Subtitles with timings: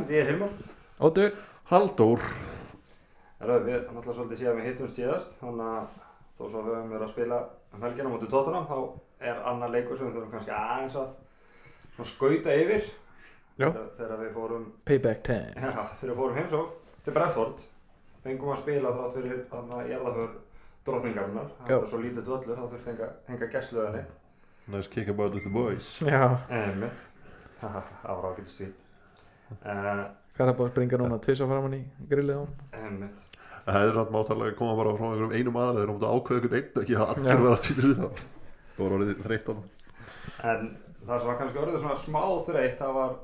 [0.00, 0.50] Ísland, ég er Hilmar
[0.98, 1.34] Ótur
[1.68, 2.20] Halldór.
[3.40, 5.98] Herra, Við náttúrulega svolítið síðan við hittum síðast þannig að
[6.36, 7.40] þó svo við höfum verið að spila
[7.74, 8.78] um helgina mútið tóttunum þá
[9.28, 12.88] er annar leikur sem við þurfum kannski aðeins að skauta yfir.
[13.60, 13.68] Já.
[13.68, 15.54] þegar, þegar við fórum Payback time.
[15.64, 17.64] Já, þegar við fórum heimsók til Brentford
[18.24, 20.36] fengum að spila þrátt fyrir þannig að jarðaför
[20.88, 21.56] drottningarinnar.
[21.60, 21.80] Það Já.
[21.82, 24.06] var svo lítið dvöllur, þá þurfti enga, enga gæsluðinni
[24.70, 25.98] Nice kick about with the boys.
[26.04, 26.38] Já,
[27.60, 28.89] það var ágætt svít
[29.58, 30.04] uh,
[30.36, 31.20] hvað er það búið að springa núna?
[31.26, 33.08] Tvisa framann í grillið á hann?
[33.60, 36.14] Það hefði samt mátalega að koma bara frá einhverjum einum aðra þegar hún átti að
[36.16, 38.22] ákveða einhvern einn ekki að allir vera að týta við það
[38.70, 39.60] Það var orðið þreyttan
[40.50, 43.18] En það sem var kannski orðið svona smá þreytt það var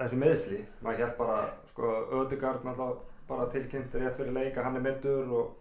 [0.00, 1.36] þessi meðsli maður held bara,
[1.72, 5.54] sko, Ödegard náttúrulega bara tilkynnt rétt fyrir leik að hann er middur og,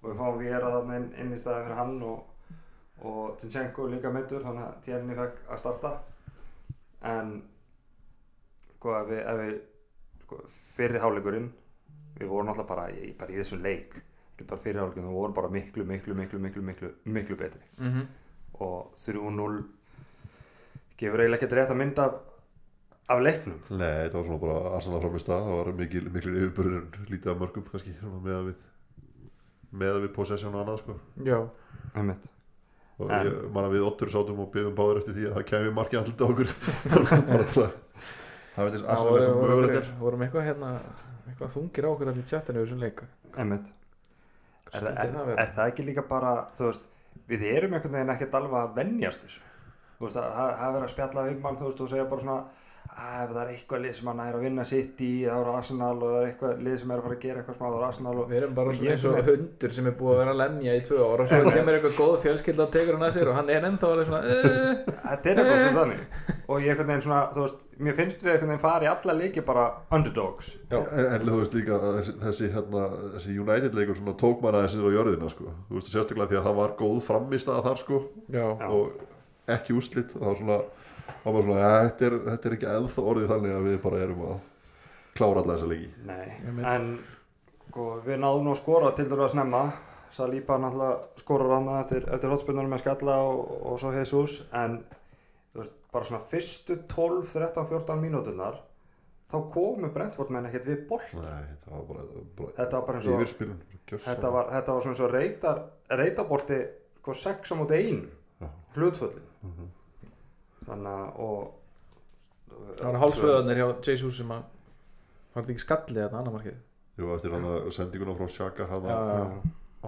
[0.00, 2.54] og við fáum Viera þarna inn, inn í staði fyrir hann og,
[3.04, 5.92] og Tinchenko líka middur þannig að Tjerni fekk að starta.
[7.10, 7.34] En
[8.80, 9.56] sko ef við, ef við
[10.24, 10.38] sko,
[10.76, 11.50] fyrir háleikurinn
[12.16, 14.00] við vorum náttúrulega bara í, bara í þessum leik
[14.40, 17.60] ekki bara fyrir háleikurinn, við vorum bara miklu, miklu, miklu, miklu, miklu, miklu betri.
[17.78, 18.06] Mm -hmm.
[18.60, 19.62] og 3-0
[20.98, 22.14] gefur eiginlega ekkert rétt að mynda af,
[23.08, 23.60] af leiknum.
[23.70, 27.38] Nei, þetta var svona bara Arsenal framist að það var mikil, mikil yfirbörður lítið af
[27.40, 28.68] mörgum kannski svona með að við
[29.70, 30.94] með að við possession og annað sko.
[31.24, 31.48] Já,
[31.94, 32.28] Einmitt.
[32.98, 35.46] og En- ég man að við ottur sátum og byggðum báður eftir því að það
[35.50, 36.48] kemi markið alltaf okkur.
[37.30, 37.72] Bara til að
[38.54, 39.90] það veit þess Já, Arsenal eitthvað vorum, mögulegt er.
[40.00, 40.70] vorum, eitthvað hérna
[41.30, 43.02] eitthvað þungir á okkur að því tjattinu þessum leik.
[43.36, 43.68] Einmitt.
[44.70, 46.88] Er, er, það er, það ekki líka bara þú veist,
[47.30, 49.44] við erum einhvern veginn ekkert alveg að venjast þessu?
[49.98, 52.24] Þú veist, að það er verið að spjalla við mann þú veist, og segja bara
[52.26, 52.40] svona
[52.90, 55.48] að ef það er eitthvað lið sem hann er að vinna sitt í þá er
[55.52, 57.76] Arsenal og það er eitthvað lið sem er að fara að gera eitthvað smá þá
[57.78, 60.34] er Arsenal og Við erum bara svona eins og hundur sem er búið að vera
[60.34, 63.14] að lemja í tvö ára og svo kemur eitthvað góð fjölskylda og tekur hann að
[63.16, 66.00] sér og hann er ennþá alveg svona eh, þetta er eitthvað svona þannig
[66.50, 69.14] og ég einhvern veginn svona, þú veist, mér finnst við einhvern veginn fara í alla
[69.20, 70.50] leiki bara underdogs.
[70.72, 70.80] Já.
[70.80, 72.82] en, en þú veist líka þessi, þessi, hérna,
[73.14, 75.54] þessi United leikur svona tók manna þessi á jörðina sko.
[75.68, 78.02] Þú veist sérstaklega því að það var góð framist að þar sko.
[78.34, 80.60] Já, og ekki úslit þá svona
[81.20, 84.02] þá var svona, ja, þetta, er, þetta er ekki ennþá orðið þannig að við bara
[84.04, 84.36] erum að
[85.18, 85.90] klára alla þessa leiki.
[86.08, 86.26] Nei,
[86.72, 86.88] en
[87.68, 89.64] sko, við náðum nú að skora til dæru að snemma.
[90.10, 94.80] Salíba náttúrulega skorur hann eftir, eftir hotspinnunum með skalla og, og svo Jesus en
[95.92, 98.60] bara svona fyrstu 12, 13, 14 mínúturnar
[99.30, 102.04] þá komu Brentford menn ekkert við boll Nei, það var bara,
[102.38, 105.62] bara Þetta var bara eins og- yfirspilun þetta var, þetta var svona eins og reytar
[106.00, 106.58] reytabolti
[107.00, 108.08] sko 6 á móti 1
[108.40, 108.48] Já.
[108.76, 109.26] hlutföllin.
[109.42, 109.68] Mhm.
[110.66, 111.54] þannig að og
[112.76, 114.42] það var hálsföðarnir hjá Jesus sem að
[115.34, 116.56] var þetta ekki skallið þetta annar markið.
[116.98, 119.40] Jú, eftir hann að sendinguna frá Sjaka hafa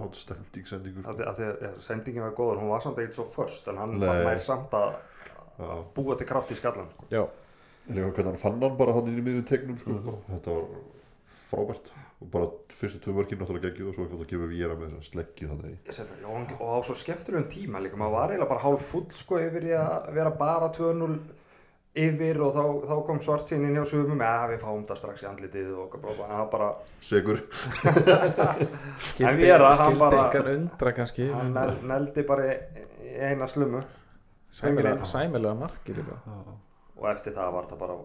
[0.03, 1.05] átstending sendingur.
[1.79, 4.95] Sendingin var góður, hún var samt ekkert svo först en hann var nær samt að
[5.59, 7.05] Já, búa til kraft í skallan sko.
[7.13, 7.23] já,
[7.89, 10.17] en ég hvernig hann fann hann bara hann inn í miðjum tegnum sko.
[10.31, 10.65] þetta var
[11.33, 11.91] frábært.
[12.23, 14.91] Og bara fyrstu tvö mörkin náttúrulega geggjuð og svo ekki að gefa við gera með
[14.93, 17.97] þess að sleggju þannig og á svo skemmtilegum tíma líka.
[17.99, 21.17] Maður var eiginlega bara hálf full sko yfir í að vera bara 2-0
[22.03, 24.23] yfir og þá, þá kom svart sín inn hjá sumum.
[24.23, 26.69] Eða við fáum það strax í andlitið og það bara
[27.03, 28.71] Segur En
[29.03, 32.47] skildi, skildi bara- engan undra kannski hann nel, neldi bara
[33.19, 33.83] eina slumu
[34.53, 36.17] sæmilega, sæmilega markið líka.
[36.99, 37.95] Og eftir það var það bara,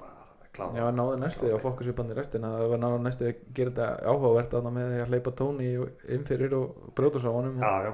[0.00, 2.50] bara klára Já, náðu næstu og fókusvipandi restina.
[2.58, 5.70] Það var náðu næstu að gera þetta áhugavert að með því að hleypa tóni
[6.16, 7.62] inn fyrir og brjóta svo á honum.
[7.62, 7.92] Já, já.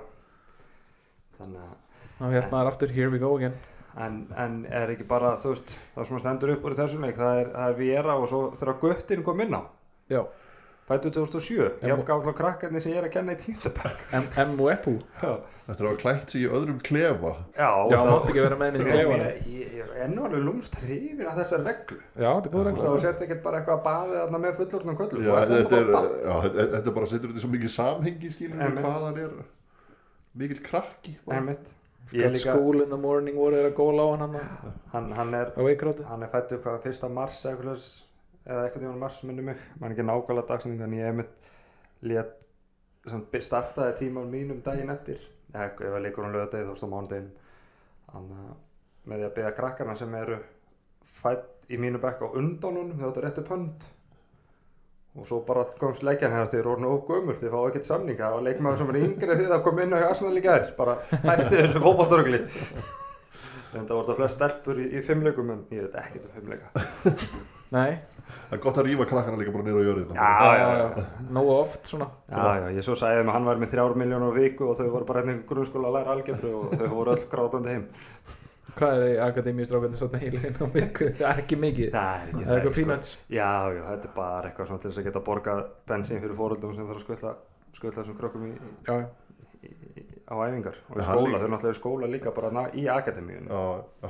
[1.41, 1.77] þannig að
[2.21, 3.59] þá hérna maður aftur, here we go again.
[4.01, 7.05] En, en er ekki bara, þú veist, það sem að stendur upp úr í þessum
[7.05, 9.63] leik, það er, það er Viera og svo þegar Guttin kom inn á,
[10.11, 10.21] Já,
[10.91, 14.01] fættu 2007, En- ég gaf krakkarnir sem ég er að kenna í tíndabæk.
[14.19, 14.95] M- M.O.E.P.U.
[15.21, 18.59] Þetta er að hafa klætt sig í öðrum klefa Já, Já, það- mátti ekki vera
[18.61, 21.99] með minn í klefanum Ég, er enn og alveg lúmst hrifin að þessar reglu.
[22.19, 24.57] Já, þetta er góð Þú regla veist, sért ekkert bara eitthvað að baðið þarna með
[24.61, 25.23] fullorðnum köllum.
[25.25, 26.21] Já, Þú ert þetta er, bara að baða.
[26.27, 28.85] já, þetta, þetta er bara setur þetta í svo mikið samhengi skilur Einmitt.
[28.85, 29.31] hvað hann er
[30.41, 31.17] mikill krakki
[32.41, 34.43] School in the morning voru þeir að góla á hann hann á
[34.93, 35.53] hann, hann er,
[36.27, 37.79] er fættu hvað fyrsta mars eitthvað
[38.47, 41.53] eða eitthvað tíma mars minni mig, maður ekki nákvæmlega dagsending en ég hef mitt
[42.11, 45.21] lét startaði tíman mínum daginn eftir.
[45.51, 47.31] Ef að leikur hann lögadegi þá stóð mánudeginum.
[48.11, 48.59] Þannig að
[49.09, 50.37] með því að beða krakkarna sem eru
[51.21, 53.87] fætt í mínu bekk á undónunum þau áttu réttu pönd
[55.19, 58.35] og svo bara komst leikjan hefðast þið orðinu of gömur þið fá ekkert samning það
[58.37, 61.49] var leikmaður sem er yngri því það kom inn á Arsenal í gær bara hætti
[61.57, 62.43] þessu fótballtörgli
[63.75, 66.87] en það voru það flest stelpur í, í fimmleikum en ég veit ekkert um fimmleika
[67.71, 68.01] Nei,
[68.51, 71.05] Það er gott að rífa krakkana líka bara niður á jörðina Já, já, já.
[71.37, 74.35] Nógu oft svona Já, já, ég svo sagði þeim að hann var með þrjár miljónur
[74.35, 77.25] á viku og þau voru bara einhvern grunnskóla að læra algebru og þau voru öll
[77.31, 77.85] grátandi heim.
[78.81, 81.09] Hvað er þið akademíustrákandi satt heilin á viku?
[81.31, 82.85] Ekki mikið það er ekki Það er eitthvað sko.
[82.85, 86.39] peanuts já, já, þetta er bara eitthvað svona til þess að geta borgað bensín fyrir
[86.39, 87.33] fóröldum sem þarf að skutla
[87.75, 88.53] skutla þessum krökkum í,
[88.87, 88.97] Já,
[89.67, 92.63] í, í, á æfingar og í skóla, þau eru náttúrulega í skóla líka bara ná,
[92.79, 93.63] í akademíun Já,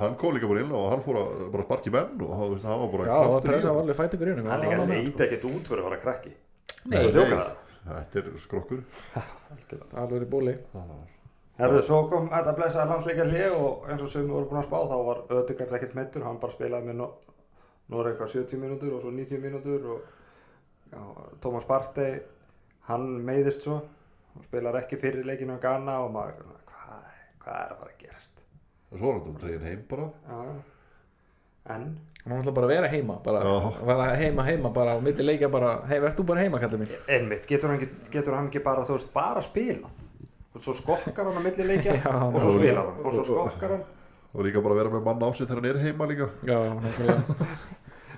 [0.02, 2.67] hann kom líka bara inn og hann fór að bara sparki menn og hann, veist,
[2.69, 3.78] hann var bara já og kraftur í pressa honum.
[3.78, 6.34] var alveg fætt ykkur innum hann líka leita ekkert út fyrir að vara krakki.
[6.90, 7.49] Nei, það?
[7.81, 8.84] Þetta er skrokkur.
[9.96, 10.55] Alveg í bóli.
[11.61, 14.69] Herðu, svo kom þetta blessaði landsleikar hlið og eins og sem við vorum búin að
[14.69, 17.08] spá þá var Ödegard ekkert meittur, hann bara spilaði með no
[17.90, 20.05] Noreg eitthvað 70 mínútur og svo 90 mínútur og
[20.93, 21.02] já,
[21.43, 22.20] Thomas Partey,
[22.88, 23.81] hann meiðist svo
[24.37, 27.09] og spilar ekki fyrir leikinu á Ghana og maður, hvað,
[27.44, 28.37] hvað er að fara að gerast?
[28.91, 30.06] og svo var hann dregin heim bara.
[30.27, 30.38] Já,
[31.75, 31.85] en,
[32.21, 33.41] Hann ætla bara að vera heima bara,
[33.87, 36.91] vera heima heima bara og milli leikja bara hei, verð þú bara heima kallið minn?
[37.09, 37.81] Einmitt, getur hann
[38.12, 40.03] getur hann ekki bara, þú veist, bara spilað?
[40.50, 42.59] Og svo skokkar hann á milli leikja Já, og svo já.
[42.59, 43.87] spilar hann og svo skokkar hann.
[44.35, 46.29] Og líka bara vera með mann á sig þegar hann er heima líka.
[46.47, 47.47] Já, nákvæmlega.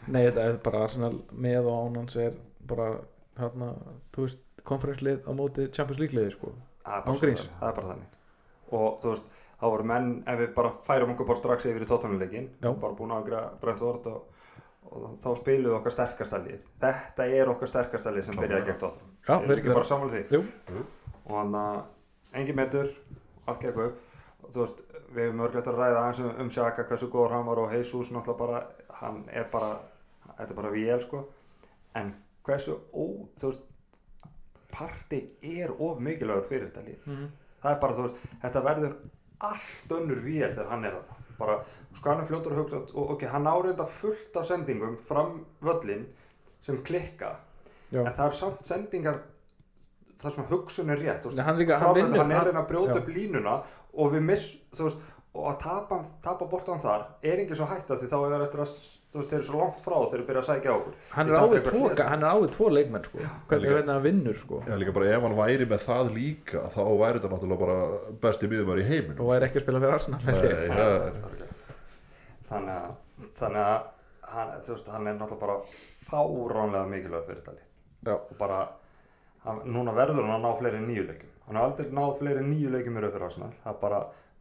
[0.09, 1.15] Nei, þetta er bara Arsenal
[1.47, 2.35] með og án hans er
[2.73, 2.89] bara
[3.39, 3.69] hérna,
[4.17, 6.53] þú veist, konferenslið á móti Champions League liði sko.
[6.85, 7.45] Það bara Án gríns.
[7.47, 8.19] svo- það er bara þannig.
[8.73, 9.25] Og þú veist,
[9.61, 12.73] þá voru menn ef við bara færum okkur bara strax yfir í tóttunuleikin Já.
[12.81, 14.23] bara búin að græða Brentford og,
[14.91, 16.65] og þá spilum við okkar sterkasta lið.
[16.81, 20.25] Þetta er okkar sterkasta lið sem byrjaði gegn tóttunum Já, vil ekki bara sammála því.
[20.33, 20.85] Jú,
[21.27, 21.83] og hann að
[22.35, 22.89] engin metur
[23.47, 24.01] allt gekk upp.
[24.43, 24.83] Og þú veist,
[25.15, 28.11] við hefum örglætt að ræða aðeins um, um Sjaka hversu góður hann var og Jesus
[28.11, 28.63] náttúrulega bara,
[28.99, 29.79] hann er bara
[30.39, 31.21] þetta er bara vél sko.
[31.95, 33.05] En hversu ó,
[33.39, 33.63] þú veist
[34.73, 37.29] parti er of mikilvægur fyrir þetta lið Mhm.
[37.63, 38.95] það er bara, þú veist, þetta verður
[39.41, 41.65] allt önnur vél þegar hann er þarna bara,
[42.05, 46.05] hann er fljótur að hugsa og ok, hann áreinda fullt af sendingum fram völlin
[46.63, 47.37] sem klikka
[47.93, 49.21] já, en það er samt sendingar
[50.23, 52.95] þar sem hugsun er rétt veist, Nei, hann líka- hann hann er reyna að brjóta
[52.95, 52.99] já.
[53.03, 53.63] upp línuna
[53.95, 54.97] og við miss, þú veist
[55.33, 58.61] og að tapa, tapa bortan þar er ekki svo hætta því þá er það eftir
[58.63, 60.99] að þú veist, þeir eru svo langt frá þeir eru byrjað að sækja á okkur.
[61.15, 61.81] Hann er ávið tvo,
[62.33, 63.23] ávið tvo leikmenn sko.
[63.49, 64.61] Hvernig, hann vinnur sko.
[64.69, 67.79] Já, líka bara ef hann væri með það líka þá væri þetta náttúrulega bara
[68.27, 70.37] besti miðumar í heiminum og væri ekki að spila fyrir Arsenal það
[72.53, 72.93] þannig að,
[73.39, 73.79] þannig að
[74.35, 75.57] hann, þú veist, hann er náttúrulega bara
[76.11, 77.67] fáránlega mikilvæg fyrir þetta lið
[78.11, 78.17] Já.
[78.19, 78.59] og bara
[79.47, 81.33] hann, núna verður hann að ná fleiri en nýju leikjum.
[81.47, 83.25] Hann har aldrei náð fleiri en nýju leikjum í rauður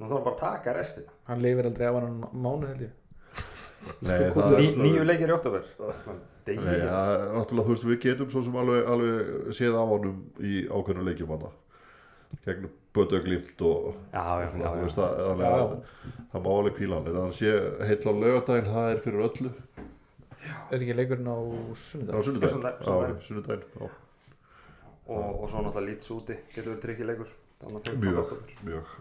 [0.01, 1.15] Það nú þarf hann bara að taka restina.
[1.27, 2.94] Hann lifir aldrei af hann mánu held ég.
[4.07, 8.00] Nei, það Ní, er nýju leikir í oktober Nei, það er náttúrulega, þú veist, við
[8.03, 11.48] getum svo sem alveg, alveg séð af honum í ákveðnu leikjum hann
[12.45, 15.74] gegn Bötu Glimt og já, já, svona, já, veist það, þannig Já, að
[16.33, 17.09] það má alveg kvíla hann.
[17.12, 17.51] En hann sé
[17.88, 19.51] heill á laugardaginn, það er fyrir öllu.
[20.71, 21.39] Er ekki leikurinn á á
[21.80, 23.63] sunnudag sunnudaginn, sunnudaginn.
[23.81, 23.95] og,
[25.15, 26.38] og svo náttúrulega líts úti.
[26.51, 27.31] Getur verið tryggilegur
[28.01, 28.94] mjög, mjög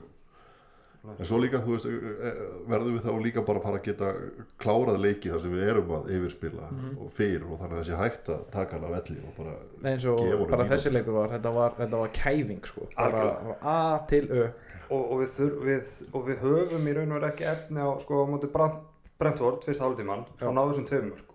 [1.19, 1.87] en svo líka, þú veist,
[2.69, 4.09] verðum við þá líka bara að fara að geta
[4.61, 6.91] klárað leiki þar sem við erum að yfirspila Mhm.
[7.01, 9.93] og fyrir og þannig að þessi hægt að taka hann af velli og bara, Nei,
[9.95, 13.09] eins og Gefa honum bara þessi leikur var þetta var, þetta var kæfing sko bara
[13.09, 13.41] Algjörlega.
[13.45, 14.51] frá A til Ö
[14.91, 17.89] og, og, við þur, við, og við höfum í raun og veru ekki efni á
[18.03, 18.51] sko á móti
[19.21, 20.47] Brentford fyrsta hálftíman Já.
[20.49, 21.30] þá náðu þessum tveimum mörgum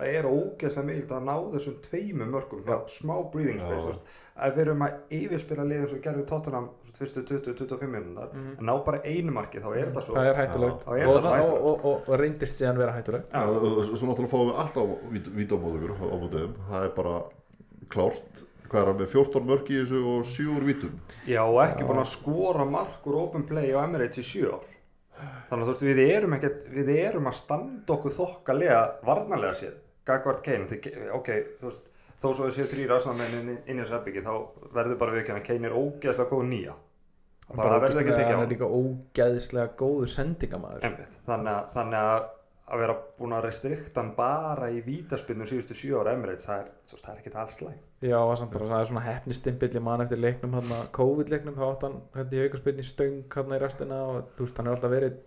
[0.00, 2.78] það er ógeðslega mild að ná þessum tveimum mörgum Já.
[2.88, 3.98] smá breathing space
[4.40, 8.54] ef við erum að yfirspila liðin svo gerðum við tóttunum fyrstu 20-25 minúndar Mhm.
[8.58, 10.14] en ná bara einu marki þá er þetta svo.
[10.16, 10.86] Það er hættulegt.
[10.86, 13.32] Og, þetta svo og, hættulegt, og, og, og reyndist síðan vera hættulegt.
[13.32, 14.86] Já, og- og svo náttúrulega fáum við alltaf
[15.36, 17.14] vítamóðugur á mótiðum, það er bara
[17.88, 20.92] klárt, hvað er hann með 14 mörg í þessu og 7 úr vítum?
[21.26, 24.64] Já, og ekki að skora mark úr open play á Emirates í sjö ár.
[25.50, 29.74] Þannig að þú veist, við erum ekkert við erum að standa okkur þokkalega varnarlega séð,
[30.10, 30.80] Gagvart Kane
[31.16, 31.88] ok, þú veist,
[32.20, 34.34] þó svo við séu þrýra aðstæðamenn inn, inn í þessu herbyggi þá
[34.76, 36.76] verður bara við ekki að Kane er ógeðslega góð nýja.
[37.50, 38.38] Bara það verður ekki að tekja á.
[38.38, 40.84] hann er líka ógæðislega góður sendingamæður
[41.26, 42.28] þannig að, þannig að
[42.70, 46.68] að vera búin að restrikta hann bara í vítaspinnum síðustu sjö ára Emirates það er,
[46.92, 50.54] það er ekkert alls slæm já, bara, það er svona hefnistimpill í mann eftir leiknum
[50.58, 54.46] hann að COVID-leiknum þá átt hann hérna í aukarspilni stöng hann í restina og þú
[54.46, 55.18] veist, hann hefur alltaf verið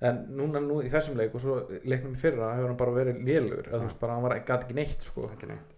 [0.00, 3.22] en núna nú í þessum leik og svo leiknum í fyrra hefur hann bara verið
[3.24, 5.28] lélugur þú veist, bara hann var, gat ekki neitt sko.
[5.32, 5.70] Ekki neitt.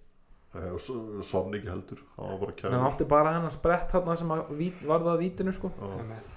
[0.57, 3.91] Og svo- Son ekki heldur, hann var bara en hann kæður átti bara hennan sprett
[3.93, 5.71] hann sem að vít, varða að vítinu sko.
[5.83, 6.31] Einmitt.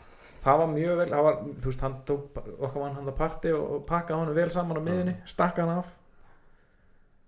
[0.43, 3.51] það var mjög vel, það var, þú veist, hann tók okkar mann hann að parti
[3.51, 5.93] og, pakkaði hann vel saman á miðunni, stakka hann af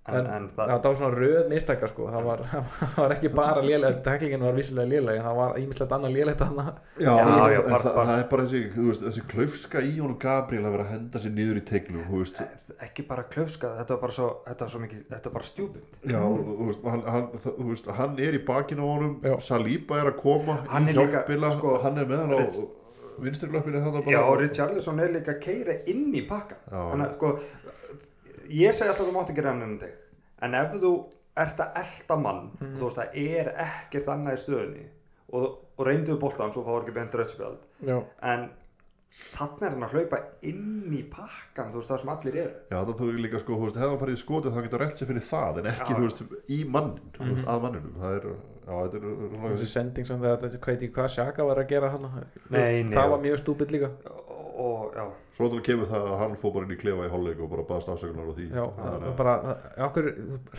[0.10, 2.08] en, En- það, það, var svona röð mistaka sko.
[2.10, 2.39] Það var,
[2.79, 6.62] það var ekki bara lélega teklingin var vísilega lélega, það var ímislegt annað lélegt hann
[6.62, 10.65] Já, Já, en já, það, er bara þessi, þú veist, þessi klaufska í honum Gabriel
[10.65, 12.41] að vera að henda sér niður í þú veist,
[12.88, 16.01] ekki bara klöfska þetta var bara svo, þetta var svo mikið, þetta var bara stjúpind
[16.15, 19.38] já, þú veist, hann, þú veist, hann er í bakinu á honum Já.
[19.51, 24.01] Saliba er að koma Hann í er líka, hjálpila, sko, hann er með hann á
[24.01, 26.58] bara Já, og Richarlison er líka að keira inn í pakka.
[26.72, 27.31] Þannig að sko
[28.50, 29.91] Ég segi alltaf að þú mátt ekki renna um þig.
[30.41, 30.93] En ef þú
[31.38, 32.74] ert að elda mann Mhm.
[32.75, 34.86] Þú veist það er ekkert annað í stöðunni
[35.33, 38.50] Og, og reynduðu boltan Svo fáur ekki beint rauðspjald Já, En
[39.36, 42.53] þannig er hann að hlaupa inn í pakkan Þú veist það sem allir eru.
[42.71, 44.95] Já, það þurfi líka sko, þú veist, hefði hann farið í skotið þá getur reynt
[45.01, 45.95] sér fyrir það, en ekki, Já.
[45.98, 47.50] þú veist, í mannin, þú veist, Mhm.
[47.51, 47.95] að manninum.
[48.01, 48.27] Það er,
[48.67, 51.67] já, þetta er svona þessi sending sem það, þetta veit ég hvað Sjaka var að
[51.67, 52.07] gera hann
[52.50, 53.91] Nei, nei, Það var mjög stúpid líka.
[54.07, 55.05] Og, og já
[55.41, 57.63] Svo náttúrulega kemur það að hann fór bara inn í klefa í hálfleik og bara
[57.71, 58.45] baðast afsökunar á því.
[58.53, 59.36] Já, það að- bara,
[59.89, 60.10] okkur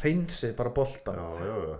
[0.03, 1.77] reynsi bara bolta já, já, já.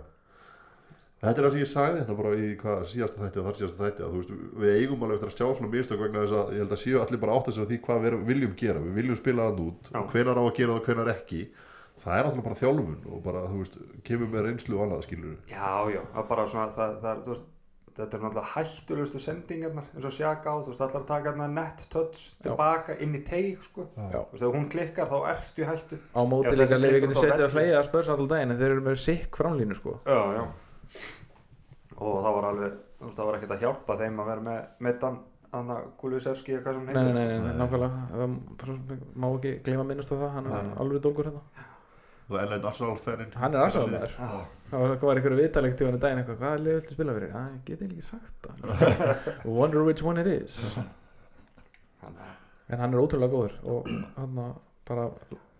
[1.23, 3.83] Þetta er það sem ég sagði þetta bara í hvað síðasta þætti og þar síðasta
[3.83, 4.31] þætti að þú veist,
[4.63, 6.97] við eigum alveg eftir að sjá svona mistök vegna þess að ég held að séu
[7.03, 9.83] allir bara átt að því hvað við erum- viljum gera, við viljum spila það út
[9.93, 9.99] Já.
[10.03, 11.41] og hvenar á að gera það og hvenar ekki.
[12.03, 15.37] Það er alltaf bara þjálfun og bara, þú veist, kemur með reynslu og annað skilur
[15.47, 17.47] Já, já, það er bara svona það, það, þú veist,
[17.93, 21.83] Þetta er náttúrulega hættulegustu sendingarnar eins og sjaka á, þú veist, allar taka hérna net
[21.93, 22.47] touch Já.
[22.47, 23.85] tilbaka inn í teig sko.
[23.93, 25.99] Þú veist, ef hún klikkar þá ertu hættu.
[26.17, 27.85] Á móti Já, líka þessi að leiði klikkur ekki út á setja að hleyja að
[27.91, 29.93] spörs alltaf daginn en þeir eru með sikk framlínu sko.
[30.09, 30.43] Já, já.
[32.01, 34.59] Og það var alveg, þú veist, það var ekkert að hjálpa þeim að vera með
[34.87, 35.19] metan
[35.53, 37.03] Anna Kulusevski eða hvað sem heitir.
[37.03, 38.01] nei, nei, nei, nei nákvæmlega.
[38.09, 38.33] Það
[38.63, 38.77] bara
[39.21, 40.73] má ekki gleyma að minnast á það hann er Nei.
[40.81, 41.43] alveg dólgur hérna.
[42.31, 44.41] Og enn einn Arsenal-ferinn Hann er Arsenal maður Já,
[44.73, 47.29] Það var- einhverju vitalegt til hann daginn eitthvað Hvaða lið viltu spila fyrir?
[47.33, 49.45] Já, ég get eiginlega ekki sagt það.
[49.57, 50.77] Wonder which one it is.
[50.77, 52.13] Er
[52.73, 54.37] En hann er ótrúlega góður og hann
[54.87, 55.09] bara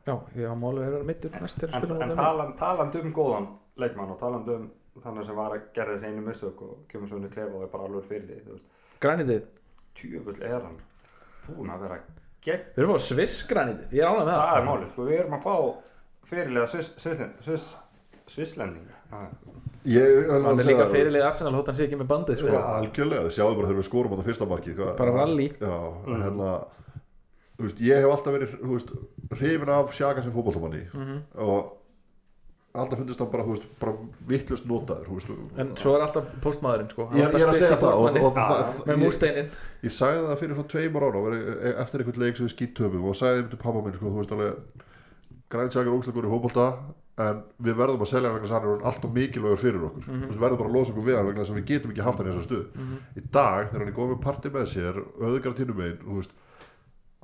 [0.04, 3.12] Já, ég á málu að vera mittur næst þegar En, spila en taland, taland um
[3.16, 3.46] góðan
[3.80, 4.66] leikmann og taland um
[5.04, 7.64] þannig sem var að gera þessi einu mistök og kemur svo inn í klefa og
[7.66, 8.58] er bara alveg fyrir því
[9.04, 9.46] Grænitið,
[9.98, 10.76] tjöfull er hann
[11.48, 11.98] búin að vera
[12.44, 14.44] gegn við erum á Sviss grænitið Ég er ánægð með það.
[14.44, 15.56] Það er málið, sko, við erum að fá
[16.34, 17.66] fyrirlega sviss,
[18.28, 19.00] svisslendinga
[19.84, 22.48] Ég Hann er líka fyrirlið Arsenal hótt hann sé ekki með bandið sko.
[22.56, 25.48] algjörlega, þið sjáðu bara þegar við skorum á það fyrsta markið hvað- Bara rally.
[25.60, 25.76] Já,
[26.08, 26.24] Mhm.
[26.24, 26.66] hérna
[27.60, 28.92] veist, ég hef alltaf verið, veist,
[29.36, 31.22] hrifin af Sjaka sem fótballtamanni Mhm.
[31.38, 31.78] og
[32.74, 33.94] alltaf fundist hann bara, veist, bara
[34.28, 35.06] vittlust notaður,
[35.60, 37.10] En svo er alltaf postmaðurinn sko.
[37.14, 39.50] Ég, alltaf ég er að segja það og, og, það, Með ég, músteinin
[39.84, 43.04] ég sagði það fyrir svona tveimur ára og verið- eftir einhvern leik sem við skýttöfum
[43.04, 44.56] og sagði þeim til pappa minn, sko, þú veist alveg
[45.54, 46.68] grænsjakar og óslegur í fótbolta
[47.24, 50.06] en við verðum að selja hann vegna þess að hann er alltaf mikilvægur fyrir okkur.
[50.08, 51.92] Þú veist, við verðum bara að losa okkur við hann vegna þess að við getum
[51.94, 52.64] ekki haft hann í þessa stuð
[53.22, 54.98] í dag þegar hann er komið parti með sér
[55.30, 56.00] öðugar tínum einn,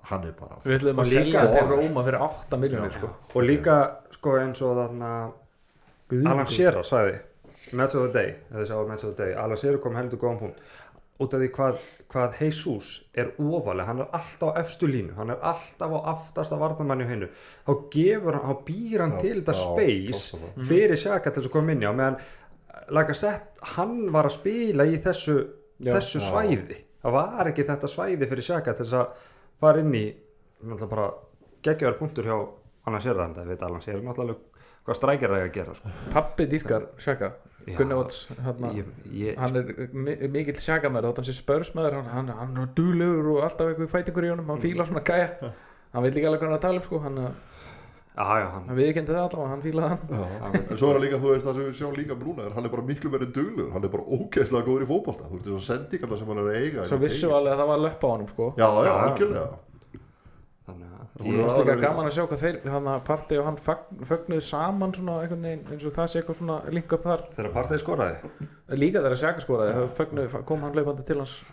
[0.09, 3.09] hann er bara Við ætlum að líka- selja hann til Róma fyrir 8 miljónir sko.
[3.35, 3.79] og líka
[4.15, 5.09] sko eins og þarna
[6.25, 7.17] Alan Shearer sagði
[7.73, 8.35] Match of the Day,
[9.17, 9.33] Day.
[9.33, 10.61] Alan Shearer kom heldur góðan punkt
[11.19, 11.79] út af því hvað,
[12.13, 16.59] hvað Jesus er ofalega, hann er alltaf á efstu línu hann er alltaf á aftasta
[16.59, 17.27] varnamanni á hennu
[17.67, 20.45] þá gefur hann, þá býr hann Já, til þetta já, space það.
[20.55, 20.67] Mhm.
[20.71, 22.19] fyrir Sjaka til þess að koma inn í á meðan
[22.95, 25.35] like sett, hann var að spila í þessu,
[25.79, 25.93] Já.
[25.97, 26.27] þessu Já.
[26.29, 29.27] svæði það var ekki þetta svæði fyrir Sjaka til þess að
[29.59, 30.05] fara inn í
[30.63, 31.09] náttúrulega bara
[31.63, 32.37] geggjöður punktur hjá
[32.87, 34.39] Alan Shearer þetta veit Alan Shearer náttúrulega
[34.87, 35.91] hvað strækjar það að gera sko.
[36.15, 37.29] Pappi dýrkar Sjaka
[37.77, 38.71] Watts hérna,
[39.37, 43.43] hann er mi- mikill sjakamæður þótt hann sé spörsmaður hann, hann, hann er duglegur og
[43.47, 45.29] alltaf eitthvað fætingur í honum hann fílar svona gæja
[45.93, 46.99] hann veit líka alveg hvað hann er að tala um sko.
[47.05, 47.15] hann,
[48.19, 50.61] já, já, hann hann viðkendi það allavega, hann fílaði hann Já.
[50.71, 52.65] en svo er það líka, þú veist, það sem við sjáum líka Brúna er hann
[52.65, 55.65] er bara miklu meiri duglegur, hann er bara ógeðslega góður í fótbolta, þú veist, þessar
[55.69, 58.49] sendingarna sem hann er eiga svo vissu alveg að það var löpp á honum sko.
[58.57, 58.93] já, já, Já.
[59.07, 59.47] algjörlega
[61.19, 63.57] þannig að er finnst líka gaman að sjá hvað þeir hann að parti og hann
[63.65, 67.25] fögn- fögnuðu saman svona einhvern veginn eins og það sé eitthvað svona link up þar.
[67.35, 68.31] Þegar partið skoraði?
[68.79, 71.43] Líka þegar Sjaka skoraði fögnuðu, kom hann leifandi til hans.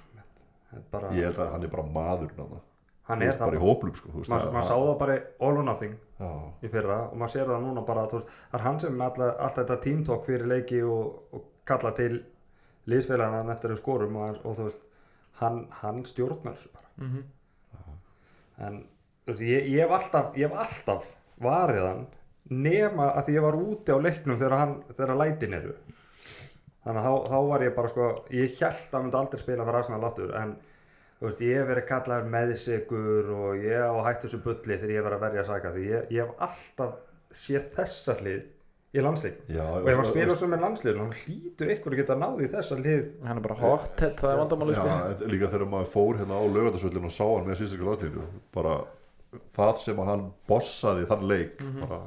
[0.77, 2.61] Er bara, ég held að hann er bara maður náða.
[3.07, 6.31] hann er bara það í hóplum sko, mað sá það bara all or nothing já,
[6.63, 9.29] í fyrra og maður sér það núna bara veist, það er hann sem með alla,
[9.47, 12.25] alltaf þetta tímtók fyrir leiki og, og kalla til
[12.91, 14.83] liðsfélagana eftir þau skorum og, og þú veist
[15.41, 16.91] hann, hann stjórnar þessu bara.
[16.99, 17.25] Mm -hmm.
[18.67, 18.85] en
[19.27, 21.09] ég, ég hef alltaf ég hef alltaf
[21.43, 22.07] varið hann
[22.51, 25.75] nema að því ég var úti á leiknum þegar, hann, þegar lætin eru.
[26.87, 29.67] Þannig að þá, þá var ég bara sko ég held að hann myndi aldrei spila
[29.67, 30.53] fyrir Arsenal áttur en
[31.19, 35.01] þú veist, ég hef verið kallaður meðsigur og ég á hættu þessu bulli þegar ég
[35.01, 37.01] hef verið að verja að saka því ég, ég hef alltaf
[37.35, 38.45] séð þessa hlið
[38.97, 39.41] í landsleik.
[39.51, 42.79] Já, og ef hann spila svo með landsliðun hann hlýtur ykkur að geta náði þessa
[42.79, 43.09] hlið.
[43.27, 45.33] Hann er bara hot það er vandamáli Já, sko.
[45.33, 48.77] líka þegar maður fór hérna á lögatarsvöllin og sá hann með sýstaklega landslínu bara
[49.57, 52.01] það sem að hann bossaði þann leik bara,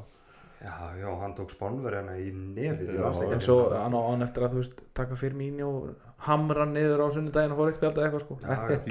[0.60, 3.00] já, já, hann tók spánverjana í nefið
[3.34, 5.90] en svo hann á hann eftir að þú veist taka fyrir mín og
[6.28, 8.36] hamra niður á sunnudaginn og fór eitt spjaldið eitthvað sko.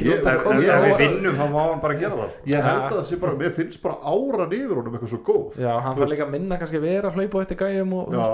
[0.00, 2.47] Ég- vinnum þá má hann bara gera það sko.
[2.49, 2.88] ég held Ja.
[2.88, 5.59] að það sé bara mér finnst bara áran yfir honum eitthvað svo góð.
[5.61, 8.25] Já, hann þarf líka að minna kannski vera að hlaupa á eftir gæjum og, Já,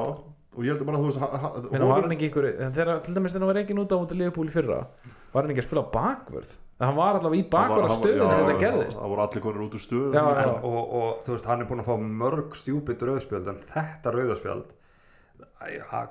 [0.54, 3.32] og ég bara að þú veist Meina, var hann ekki ykkur, en þegar til dæmis
[3.34, 4.86] þegar hann var ekki út á Liverpool í fyrra
[5.34, 6.50] var hann ekki að spila á bakvörð
[6.82, 8.98] hann var allavega í bakvara stöðinu þegar þetta gerðist.
[8.98, 9.82] Það voru allir konur út úr
[10.14, 10.48] Já, já.
[10.58, 14.68] og, og þú veist, hann er búin að fá mörg stjúpid rauðspjöld en þetta rauðspjöld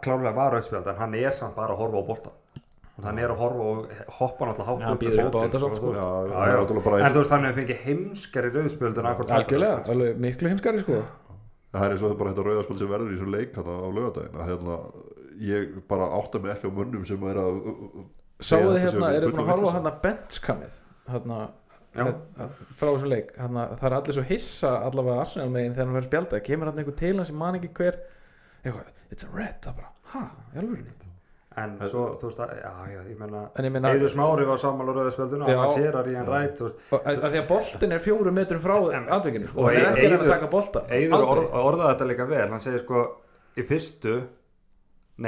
[0.03, 2.31] klárlega var rauðspjöld en hann er samt bara að horfa á bolta
[2.93, 3.77] og hann er að horfa og
[4.19, 5.87] hoppa náttúrulega hátt upp á fótinn, þetta samt, sko.
[5.97, 10.79] Er bara en þú veist, hann hefur fengið heimskari rauðspjöld en algjörlega, alveg miklu heimskari
[10.83, 10.95] sko.
[11.73, 13.51] Það er eins og þetta bara þetta rauðarspil sem verður í svo leik
[18.43, 20.79] ég sáðu þið hérna, alveg eru búin að horfa hérna benchkamið
[21.13, 21.39] hérna
[21.93, 23.31] hérna, frá þessum leik.
[23.37, 26.43] Hérna, það er allir svo hissa allavega Arsenal megin þegar hann verður spjaldað.
[26.49, 28.03] Kemur hann einhver til hans ég man ekki hver.
[28.63, 31.09] Eitthvað, it's a red, það bara, ha, í alveg
[31.61, 34.61] en svo, þú veist, að, já, já, ég menna en ég meina, Heiður Smári var
[34.61, 35.53] sammála rauðspjöldinu Já.
[35.53, 38.73] og hann sér að Ríðan Rætt því að boltin er fjórum metrum frá
[39.17, 40.83] atvikinu sko, og það er ekki að taka bolta.
[40.89, 41.33] Eiður Aldrei.
[41.35, 42.47] orð, orðaði þetta líka vel.
[42.55, 43.03] Hann segir sko,
[43.53, 44.15] í fyrstu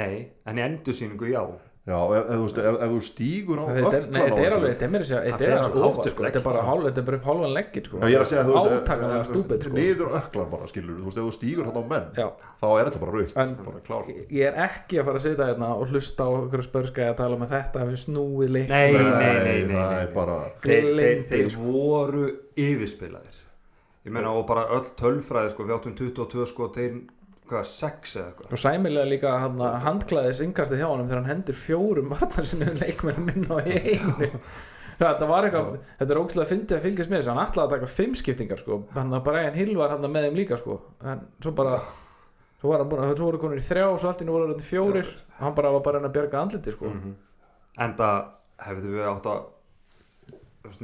[0.00, 0.16] nei,
[0.50, 1.42] en í endursýningu já
[1.86, 4.86] já, ef, ef, ef, ef þú stígur á Þetta er, nei, þetta er alveg, þetta
[4.86, 7.20] er meira að segja, þetta er alveg upp sko, þetta er bara hálf, þetta bara
[7.20, 9.76] upp hálfan leggir sko, Já, ég er að segja, þú veist, átakanlega stúpid sko.
[9.78, 12.26] niður öklan bara skilur, þú veist, ef þú stígur hann á menn Já,
[12.62, 16.26] þá er þetta bara klár ég er ekki að fara að sitja hérna og hlusta
[16.26, 19.58] á okkur spörskæði að tala um að þetta hefur snúið leik nei, nei, nei, nei,
[19.70, 20.02] það nei.
[20.02, 22.26] er bara Þeir, þeir, þeir voru
[22.56, 23.42] yfirspilaðir.
[24.06, 26.90] Ég meina og bara öll tölfræði sko, við áttum 22 sko til
[27.50, 28.52] hvað, 6 eða eitthvað?
[28.52, 33.30] Og sæmilega líka hann handklæðis innkastið hjá honum þegar hann hendur fjórum varnar sinni leikmennum
[33.34, 34.30] inn á einu.
[34.96, 37.92] Þetta var eitthvað, þetta er ógæslega fyndið að fylgjast með þessu, hann ætlaði að taka
[37.92, 41.20] fimm skiptingar sko, hann að bara einn hill var hann með þeim líka sko, en
[41.44, 41.74] svo bara
[42.56, 44.32] svo var hann búin að, svo voru konur í þrjá og svo allt í nú
[44.32, 45.10] voru þetta fjórir,
[45.42, 47.14] hann bara var bara að reyna að bjarga andliti sko, mm
[47.76, 48.18] en það
[48.66, 49.40] hefðu við átt að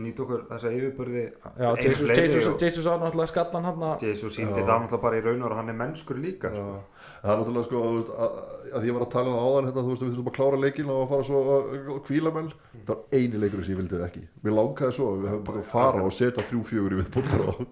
[0.02, 1.22] nýta okkur þessa yfirbörði
[1.58, 5.24] já, Jesus, Jesus, og- Jesus á náttúrulega skallan hann Jesus síndi það náttúrulega bara í
[5.26, 6.56] raun og hann er mennskur líka Já.
[6.56, 6.82] sko.
[7.22, 8.32] það er náttúrulega sko að,
[8.72, 10.62] að ég var að tala um það áðan hérna, þú veist, við þurfum að klára
[10.64, 12.52] leikinn og að fara svo að kvíla menn
[12.86, 14.24] það var eini leikur sem ég vildi ekki.
[14.42, 17.66] Mér langaði svo, að við höfum bara að fara og setja þrjú fjögur í viðbúttur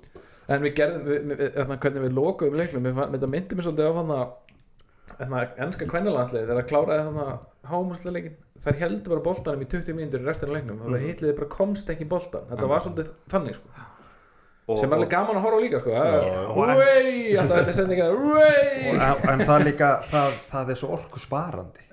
[0.51, 3.99] en við gerðum, við, við, við, hvernig við lokuðum leiknum þetta myndi mér svolítið á
[4.01, 4.31] hann að
[5.65, 7.33] ennska kvennalandsliði þegar að kláraði hann að
[7.71, 10.81] hámuslega leikin þær heldur bara boltanum í 20 mínútur í restina af leiknum.
[10.85, 13.69] Og það hitliði bara komst ekki í boltan þetta var svolítið þannig sko.
[14.71, 15.91] Og, sem er alveg gaman að horfa líka sko.
[16.61, 21.87] Uei, alltaf þetta sendinga Uei og, en það líka það, það er svo orku sparandi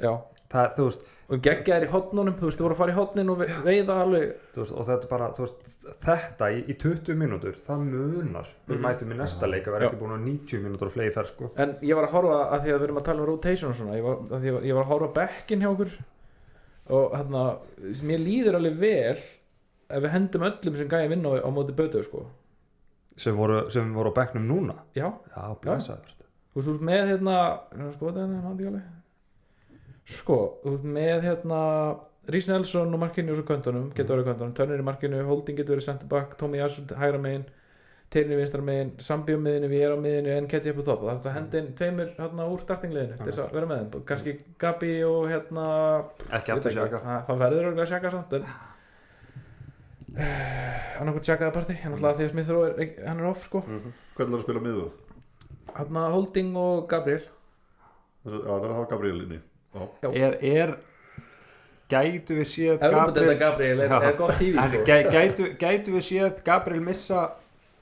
[0.48, 3.32] það, þú veist, og geggjaðir í hotnunum þú veist, þú voru að fara í hotnin
[3.34, 4.28] og ve- veiða alveg.
[4.56, 5.74] Veist, og þetta er bara þú veist,
[6.06, 8.86] þetta í, í 20 mínútur það munar, við Mhm.
[8.86, 11.50] mætum í næsta leik að vera ekki búin á 90 mínútur og flegi fer sko.
[11.58, 13.76] En ég var að horfa að því að við erum að tala um rotation og
[13.76, 15.92] svona, ég var, að því að ég var að horfa bekkin hjá okkur
[16.90, 17.46] og hérna,
[18.08, 22.04] mér líður alveg vel ef við hendum öllum sem gæði vinna á, á móti bötu
[22.04, 22.26] sko.
[23.18, 24.78] sem voru, sem voru á bekknum núna?
[24.96, 26.18] Já, já, blessaður
[26.58, 27.38] þú veist, með hérna
[27.94, 28.84] sko, þetta er
[30.08, 30.40] sko,
[30.84, 31.62] með hérna
[32.28, 35.78] Rís Nelson og Markinu og svo köntunum getur verið köntunum, Turner í Markinu, Holding getur
[35.78, 37.46] verið center back, Tommy Asund hægra megin
[38.08, 41.02] Teirni vinstra megin, Sambi á miðinu við erum á miðinu, en Ketty upp á topp.
[41.04, 44.06] Það er að hendi inn tveimur hérna úr startingleginu til þess að vera með þeim,
[44.08, 45.66] kannski Gabi og hérna
[46.40, 48.48] ekki aftur sjaka það, það verður örgulega sjaka samt en
[50.18, 53.62] annarkvæmt sjakaða partí en alltaf því að Smith Rowe er, hann er off sko.
[53.68, 53.94] Mhm.
[54.16, 54.96] hvernig er að spila miðvöð?
[55.78, 57.22] hann Holding og Gabriel.
[58.26, 59.40] Já, það er að hafa Gabriel inni.
[59.76, 60.12] Já.
[60.14, 60.78] er, er
[61.88, 64.82] gætu við séð Gabriel, Gabriel Gabriel er, er gott tífi en sko.
[64.88, 67.22] gæ, gætu, gætu við séð Gabriel missa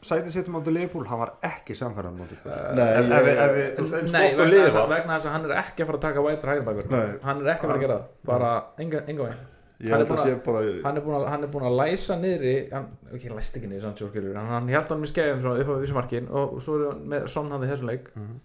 [0.05, 2.49] sætið sitt móti Leopold hann var ekki samfærað móti sko.
[2.77, 5.35] Nei, ef, ef, ég- ef við, þú veist, eins gott að, var vegna þess að
[5.35, 7.03] hann er ekki að fara að taka White hægirbakur Nei.
[7.27, 8.53] hann er ekki að fara að gera það bara
[8.85, 9.43] enga, enga veginn
[9.75, 11.65] Ég Hann er held að búinn sé bara hann er búin að, hann er búin
[11.67, 15.01] að læsa niðri hann, ekki hann læst ekki niður samt sjóskilur hann, hann held hann
[15.03, 17.89] með skefum svona upp á vissumarkin og, svo er hann með sonn hann í þessum
[17.91, 18.37] leik Mhm.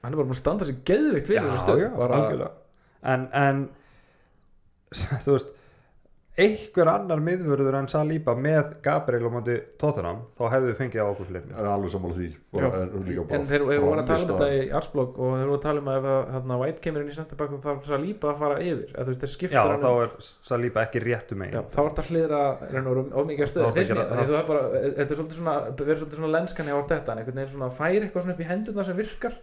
[0.00, 2.50] hann er bara búin að standa sér geðvikt fyrir þessu stöð bara, algjörlega
[3.04, 3.60] en, en
[5.24, 5.52] þú veist
[6.40, 11.06] einhver annar miðvörður en Saliba með Gabriel á móti Tottenham þá hefðu við fengið á
[11.12, 12.28] okkur fleiri Það er alveg sammála því
[13.36, 15.90] en þeir voru að tala um þetta í Arsblog og þeir voru að tala um
[15.92, 18.94] að ef að, White kemur inn í centerback þá þarf Saliba að fara yfir.
[18.96, 20.10] Að þú veist já, þá er
[20.50, 21.54] Saliba ekki réttu megin.
[21.58, 22.40] Já, þá er þetta hliðra
[23.20, 23.66] of mikið að Þá stöðu.
[23.66, 26.20] ertu Finnst að mér, gera- því þú er bara, þetta er svolítið svona verður svolítið
[26.20, 29.36] svona lenskan hjá þetta einhvern veginn svona fær eitthvað svona upp í hendurna sem virkar.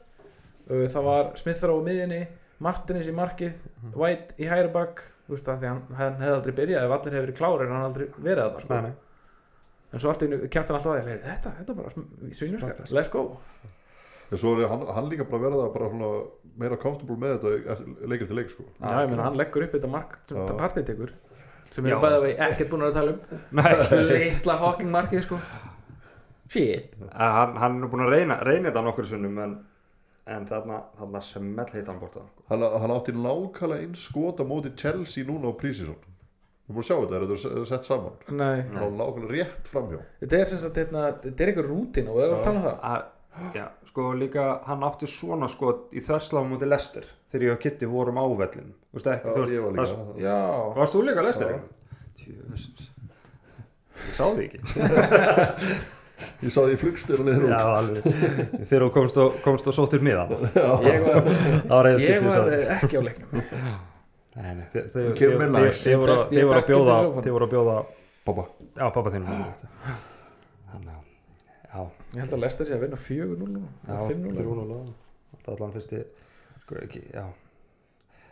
[0.67, 2.21] Uh, það var Smithra á miðinni
[2.60, 3.93] Martinis í markið Mhm.
[3.95, 7.26] White í hægri bakk veist það því hann, hann hefði aldrei byrjað ef allir hefði
[7.28, 8.74] verið klárir en hann aldrei verið að það sko.
[8.74, 8.94] nei, nei.
[9.94, 12.94] en svo allt í einu kemst hann alltaf að því, þetta, þetta er bara svísnverkar,
[13.00, 13.26] let's go
[14.28, 16.08] En svo er hann, hann líka bara verða bara svona
[16.60, 18.66] meira comfortable með þetta eftir- leikir til leik sko.
[18.82, 21.13] Já, ég meina hann leggur upp þetta mark sem þetta partið tekur
[21.72, 21.96] sem við Já.
[21.96, 23.20] erum bæðið vegi ekkert búin að tala um
[23.62, 24.04] Nei.
[24.10, 25.40] litla fucking markið sko
[26.52, 29.56] shit hann, hann er búin að reyna, reyna þetta nokkur sunnum en,
[30.28, 34.74] en þarna, þarna smell heita hann borta hann, hann átti nákvæmlega eins skot á móti
[34.76, 35.56] Chelsea núna á
[36.68, 38.16] Við múum að sjá þetta, þetta er þetta er sett saman.
[38.36, 40.00] Nei, Það var nákvæmlega rétt framhjá.
[40.20, 42.66] Þetta er sem sagt hérna, þetta er eitthvað rútin og við erum að tala um
[42.66, 42.82] það.
[42.90, 47.62] Að, já, sko líka hann átti svona sko í þversláum mútið lestir þegar ég og
[47.63, 49.46] Kitty vorum á vellin þú veist ekki, þú
[49.78, 51.60] veist, það- varst þú líka Já.
[52.18, 52.90] Tjöfusins
[54.08, 54.60] ég sá því ekki
[56.41, 58.08] Ég sá því í flugstyr og niður já, út alveg.
[58.69, 62.53] Þegar þú komst og, komst og sóttir miðan ég var, það var eða ég var
[62.77, 63.45] ekki á leiknum.
[64.38, 65.12] Nei, nei, þið-
[65.97, 66.27] voru að-
[66.58, 67.77] að bjóða þið voru að bjóða
[68.27, 68.43] Pappa
[68.75, 71.03] já, pappa þinn þannig að
[71.71, 71.80] já,
[72.13, 74.93] Ég held að Lester sé að vinna 4-0 núna, já, eða 5-0 3-0
[75.45, 76.01] það er allan fyrsti
[76.65, 77.23] sko ekki, já.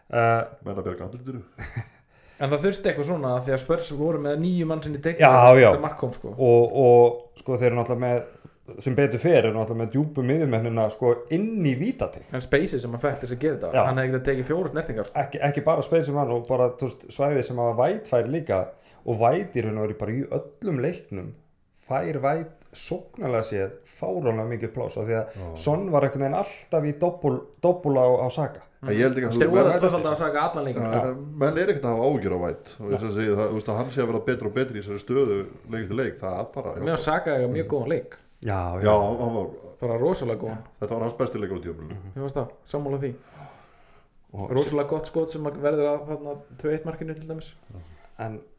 [0.05, 1.41] Uh, Menna berga andlitiru
[2.39, 5.29] En það þurfti eitthvað svona því að Spurs voru með nýju mann sinni degna.
[5.55, 9.53] Þetta mark kom sko og, og sko þeir eru náttúrulega með sem betur fer eru
[9.53, 13.43] náttúrulega með djúpu miðumennina sko inn í vítatig En Spacey sem að fætti þess að
[13.43, 13.83] gera þetta.
[13.85, 15.19] Hann hefði ekki tekið fjóru snertingar sko.
[15.21, 18.59] ekki, ekki bara speil sem hann og bara veist, svæði sem að væt fær líka
[19.05, 21.29] og væt í raun og veru bara í öllum leiknum
[21.85, 26.89] fær væt sóknarlega séð fáránlega mikið plás af því að Son var einhvern veginn alltaf
[26.89, 30.41] í doppul á, á saga En ég held ekki að Þeir voru Væt- að saga
[30.49, 34.01] allan leikin Ja, menn er ekkert að hafa ágjör á væt og þú hann sé
[34.03, 35.37] að vera betur og betur í þessari stöðu
[35.71, 38.17] leik til leik, það er bara Mér Saga eitthvað mjög góðan leik.
[38.45, 39.47] Já, já, hann var,
[39.79, 40.61] Bara rosalega góðan.
[40.79, 41.65] Þetta var hans besti leikur á
[42.15, 43.13] Ég varst það, sammála því.
[44.35, 47.53] Og, Rosalega gott skot sem verður að þarna 2-1 markinu til dæmis.
[48.19, 48.54] En þú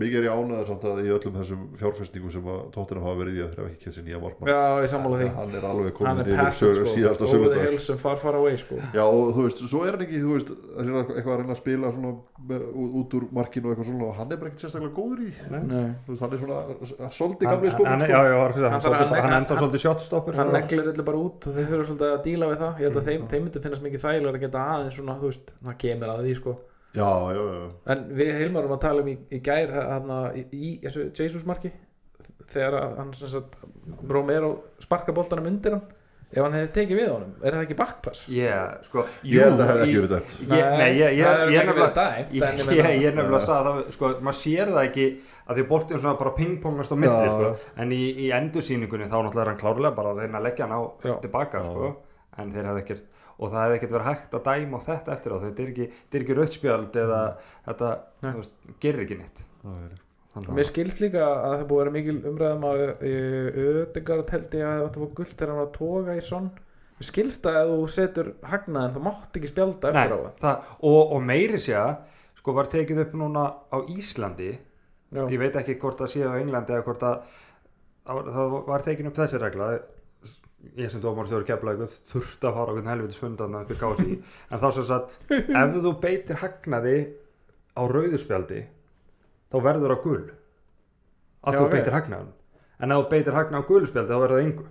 [0.00, 3.34] mikið er ég ánæður samt að í öllum þessum fjárfestingum sem að tóttina hafa verið
[3.38, 5.28] í að þeir hafa ekki kett sér nýja markmann Já, ég sammála því.
[5.38, 6.92] Hann er alveg Hann komin er yfir passed sög, sko.
[6.94, 8.78] síðasta Over the sögudag hill sem far far away sko.
[8.94, 11.60] Já og þú veist, svo er hann ekki þú veist, er eitthvað að reyna að
[11.60, 12.12] spila svona
[12.50, 12.66] með,
[13.00, 15.62] út, úr markinu og eitthvað svona og hann er bara ekkert sérstaklega góður í því.
[15.64, 15.86] Nei.
[16.04, 18.12] Þú veist, hann er svona hann, gamli hann, skóla hann, sko.
[18.12, 21.18] já, já, hann, Hann hann, hann, hann hann- enda svolítið shotstopper hann neglir öllu bara
[21.24, 22.72] út og þeir þurfa svolítið að díla við það.
[22.74, 25.52] Ég held að þeim, þeim myndi finnast mikið þægilega að geta aðeins svona, þú veist,
[25.64, 26.56] það kemur að því sko
[26.94, 30.46] já, já, já, en við Hilmar erum að tala um í, í gær hana, í,
[30.54, 31.72] í þessu Jesus marki
[32.50, 33.12] þegar að hann
[34.08, 35.84] Romero sparka boltanum undir hann
[36.34, 38.22] ef hann hefði tekið við honum, er það ekki backpass?
[38.32, 40.32] yeah, sko, ég held að það hefði ekki verið dæmt.
[40.40, 43.44] Ég, nei, ég, ég, það er ég, ekki nefnilega- verið dæmt ég, er nefnilega að
[43.46, 45.06] sagði það, sko, maður sér það ekki
[45.44, 47.52] að því boltinn svona bara pingpongast á Já, sko,
[47.84, 50.74] en í, í endursýningunni þá náttúrulega er hann klárlega bara að reyna að leggja hann
[50.74, 50.82] á
[51.22, 51.92] tilbaka, sko,
[52.42, 53.06] en þeir hefði ekkert,
[53.38, 56.18] og það hefði ekkert verið hægt að dæma á þetta eftir á, þetta ekki, þetta
[56.18, 57.20] er ekki rautspjald eða
[57.66, 57.90] þetta,
[58.22, 58.30] Nei.
[58.30, 59.20] þú veist, gerir ekki.
[60.34, 62.80] Þannig Mér skilst líka að það búið að vera mikil umræðum að
[63.64, 66.48] Ödegard held ég að það var gullt þegar hann var að toga í sonn
[66.98, 70.42] Mér skilst að ef þú setur hagnaðin þá mátt ekki spjálta Nei, eftir á það
[70.44, 71.92] það, og, og meiri sé að,
[72.40, 74.50] sko, var tekið upp núna á Íslandi,
[75.14, 75.22] Já.
[75.30, 77.16] ég veit ekki hvort það sé á Englandi eða hvort að
[78.04, 79.70] það var- það var tekin upp þessi regla
[80.74, 85.30] ég sem dómar þjóður keflaðu þurfti að fara hvern helviti svundan en þá sem sagt
[85.30, 86.94] ef þú beitir hagnaði
[87.78, 88.62] á rauðuspjaldi
[89.54, 90.24] þá verður það gul.
[91.44, 92.32] Að Já, þú beitir hagnaðan
[92.84, 94.66] en ef þú beitir hagnaði á gulspjaldi þá verður það yngu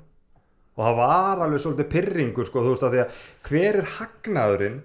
[0.74, 4.80] og það var alveg svolítið pyrringur sko, þú veist að því að hver er hagnaðurinn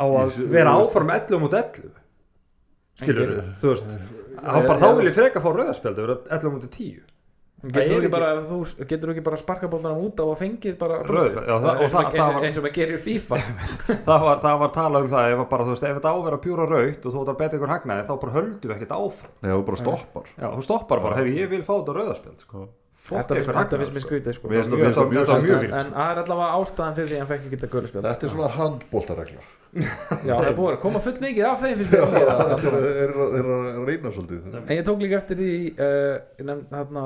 [0.00, 1.90] á að Ég- vera þú áfram 11 mot 11
[3.00, 3.54] skilur Enginn.
[3.60, 3.96] þú veist
[4.40, 7.00] þá vil ég freka fá rauðaspjaldi vera 11 mot 10
[7.60, 11.00] Getur þú bara, þú, getur þú ekki bara sparka boltanum út á að fengið bara
[11.04, 13.40] Rauð, já, það- og eins, það- eins, var- eins og maður gerir í FIFA
[14.08, 16.24] það var, það var talað um það ef, bara, þú veist, ef þetta á að
[16.30, 18.96] vera pjúra raut og þú ætlar að beta ykkur hagnaði þá bara höldum við ekkert
[18.96, 19.32] áfram.
[19.44, 20.30] Nei, það bara stoppar.
[20.40, 22.68] Já, þú stoppar bara, hefur ég vil fá þetta rauðaspjald sko.
[23.10, 24.00] Þetta finnst þetta mér sko.
[24.04, 24.48] skrítið sko.
[24.50, 26.58] Mér finnst Þetta mér finnst það mjög- mjög þetta var mjög en, það er allavega
[26.60, 29.42] ástæðan fyrir því að hann fekk ekki þetta gulspjald Þetta er svona handbóltaregla
[30.28, 31.88] Já, það er búið að koma full mikið af þeim mér.
[31.90, 34.48] Líða, er er að er að reyna svolítið.
[34.60, 37.04] En ég tók líka eftir því uh, nefn, þarna,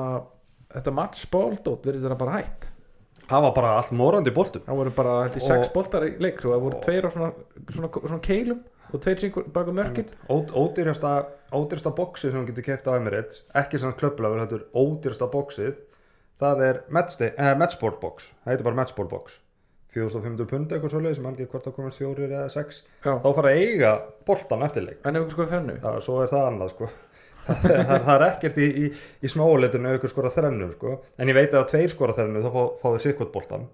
[0.75, 2.67] þetta match bóldótt verður þetta bara hætt.
[3.25, 4.61] Það var bara allt morandi í boltum.
[4.67, 7.31] Það voru bara held Og- sex boltar í leik það voru tveir á svona,
[7.71, 8.59] svona, svona keilum
[8.93, 10.11] og tveir syngur baka mörkin.
[10.29, 11.13] Ó- ódýrasta,
[11.51, 13.97] ódýrasta boxið sem getur keft á Emirates ekki svona
[14.59, 15.79] er ódýrasta boxið
[16.39, 16.83] það er
[17.37, 18.29] eh, Matchboard box.
[18.43, 19.39] Það heitir bara Matchboard box.
[19.95, 22.81] 4500 pund eitthvað svoleið sem ekki hvort það komast fjórir eða sex.
[23.05, 23.91] Já, þá fara að eiga
[24.27, 26.89] boltan eftirleik en ef ykkur sko þennu Já, svo er það annað sko
[27.45, 28.85] það, er- það er ekkert í, í,
[29.25, 32.61] í smáleitinu ykkur skora þrennu sko en ég veit að tveir skora þrennu þá fá,
[32.81, 33.65] fá þau sikkvort boltan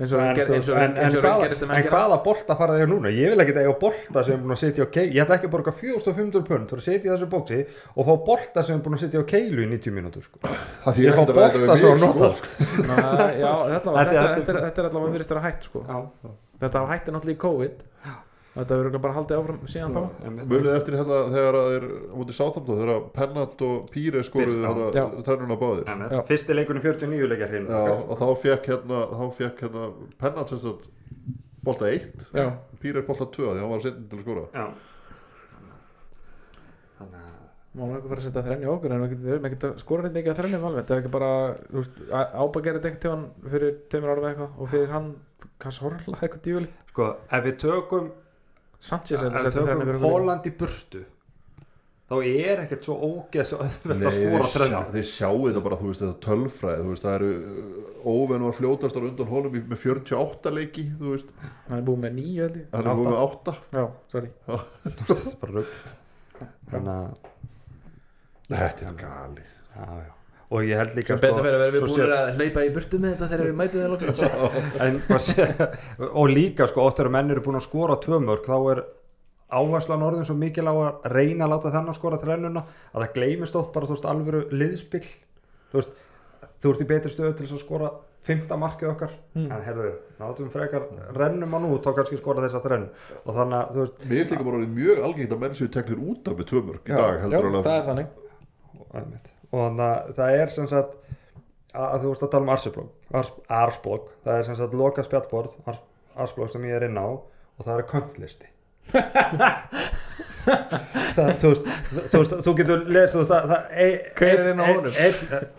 [0.00, 0.96] eins og en,
[1.92, 4.86] hvaða, bolta fara þau núna ég vil ekki eiga bolta sem er búin að sitja
[4.86, 7.60] á keilu ég ætla ekki að borga 4500 pund fyrir að sitja í þessu bóksi
[7.94, 10.40] og fá bolta sem er búin að sitja á keilu í 90 mínútur sko.
[10.84, 12.48] Það því Ég fá að bolta svo mig, nota, sko.
[14.04, 15.82] Þetta, er- þetta er allavega virðist vera hætt sko.
[16.64, 17.82] Þetta hætti náttúrulega í COVID
[18.54, 20.48] þetta verður bara haldið áfram síðan þá einmitt.
[20.52, 24.68] Munið eftir hérna þegar það er á móti sáþamdó þegar Pennant og Píre skoruðu Já.
[24.68, 25.04] hérna Já.
[25.28, 25.90] þennuna báðir.
[26.14, 26.20] Já.
[26.30, 29.88] fyrsti leikunum 49 leikjar hrein Já, og þá fekk hérna þá fekk hérna
[30.22, 30.90] Pennant sem sagt
[31.64, 32.46] bolta 1 Já,
[32.82, 34.66] Píre bolta 2 því hann var setjum til að skora Já.
[36.98, 37.32] þannig að
[37.74, 40.30] Má langar bara að setja þrenni okkur en við erum ekkert að skora neitt mikið
[40.30, 41.30] að þrennum alveg þetta er ekki bara,
[42.62, 45.08] gerði eitthvað til hann fyrir tveimur árum eða eitthvað og fyrir hann
[45.64, 48.12] kannski horla eitthvað djúli sko, ef við tökum
[48.84, 51.02] Sanchez er tökum fyrir okkur Holland í burtu
[52.04, 54.80] þá er ekkert svo ógeð svo öðvöld að skora þrennu.
[54.92, 57.30] þeir sjáu þetta bara, þú veist, þetta tölfræði þú veist, það eru
[58.14, 61.30] óvenn var fljótastar undan honum í- með 48 leiki þú veist,
[61.70, 62.66] hann er búið með nýju held ég.
[62.74, 64.30] Hann er búið með 8 já, sorry.
[64.84, 65.72] Þetta er bara rugg
[66.74, 67.30] þannig að
[68.54, 69.52] Þetta er galið.
[69.74, 70.12] Já, já.
[70.54, 72.72] Og ég held líka sem betur fyrir að vera við búin sér- að hlaupa í
[72.76, 75.68] burtu með þetta þegar við mætum sé-
[76.10, 78.84] og líka sko oft þegar menn eru búin að skora tvö mörg þá er
[79.54, 83.58] áherslan orðin svo mikil á að reyna að láta þennan skora þrennuna að það gleymist
[83.60, 85.94] oft bara þú veist alvöru liðspill þú veist
[86.64, 87.90] þú ert í betri stöðu til þess að skora
[88.24, 89.12] fymta markið okkar.
[89.36, 89.50] Mm.
[89.52, 92.88] en herðu, náttúrum frekar rennum á nú þá kannski skora þess að þrennu.
[93.20, 96.02] Og þannig að þú veist Mér líka bara orðið mjög algengt að menn séu teknir
[96.08, 100.14] út af með tvö mörg í Já, dag heldur alveg það er og þannig að
[100.18, 100.96] það er sem sagt
[101.74, 102.88] að, að þú veist að tala um Arsblog
[103.20, 105.80] Ars, Arsblog, það er sem sagt loka spjallborð Ars,
[106.24, 108.50] Arsblog sem ég er inn á og það er köntlisti
[110.44, 111.64] það, þú veist
[112.12, 114.74] þú, veist, þú getur lesið þú veist, það, það, ein, Hver er inn á ein,
[114.74, 114.94] honum?
[115.00, 115.14] ein,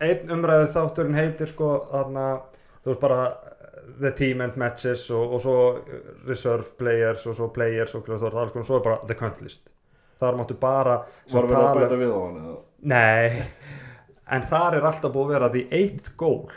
[0.10, 2.26] ein umræðu þátturinn heitir sko þarna,
[2.84, 3.20] þú veist bara
[4.02, 5.56] the team and matches og, og svo
[6.28, 9.42] reserve players og svo players og, og, og, og svo er bara the count
[10.20, 12.56] þar máttu bara sem Var verið að tala- bæta við á hann eða?
[12.86, 13.28] Nei,
[14.26, 16.52] en þar er alltaf búið að vera því eitt gól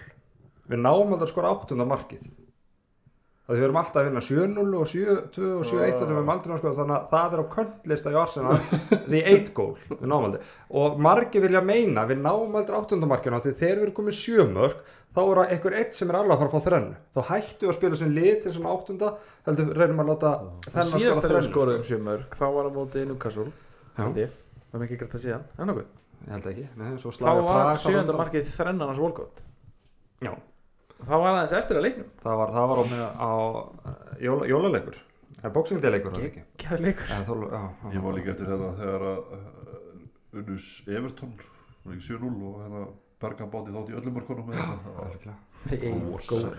[0.69, 2.27] við náum að skora áttunda markið.
[3.49, 6.53] Að við erum alltaf að vinna 7-0 og 7-2 og 7-1 og við erum aldrei
[6.53, 8.57] að skora þannig að það er á köntlista í Arsenal
[9.09, 10.43] því eitt gól við náum aldrei.
[10.83, 14.83] Og margi vilja meina við náum aldrei áttunda markinu því þegar við erum komið sjömörk
[15.17, 16.99] þá er það einhver eitt sem er alveg að fara að fá þrennu.
[17.17, 19.09] Þá hættu við að spila sem lið til sem áttunda
[19.49, 20.35] heldur reynum að láta
[20.69, 24.03] þennan síðast skora þegar við þrennu skoruðum sjömörk þá var á móti Newcastle Já.
[24.03, 24.37] held ég,
[24.69, 25.89] það er mikið grætt að síðan en nokkuð,
[26.27, 29.43] ég held ekki, Nei, svo þá var sjönda markið þrennarnas volkótt
[30.25, 30.33] Já,
[31.07, 32.07] það var aðeins eftir að leiknum.
[32.25, 32.85] Það var, það var á,
[33.23, 34.97] á uh, jóla, jólaleikur.
[35.39, 35.53] Það
[36.27, 36.43] ekki?
[36.59, 37.13] Gekkjaður leikur.
[37.15, 41.37] Eða þó, já, já, Ég var líka eftir þetta þegar að uh, unnus Everton
[41.85, 42.83] var ekki 7-0 og hérna
[43.23, 46.51] Bergan báti þátt í öllum mörkunum með þetta það eigin góð.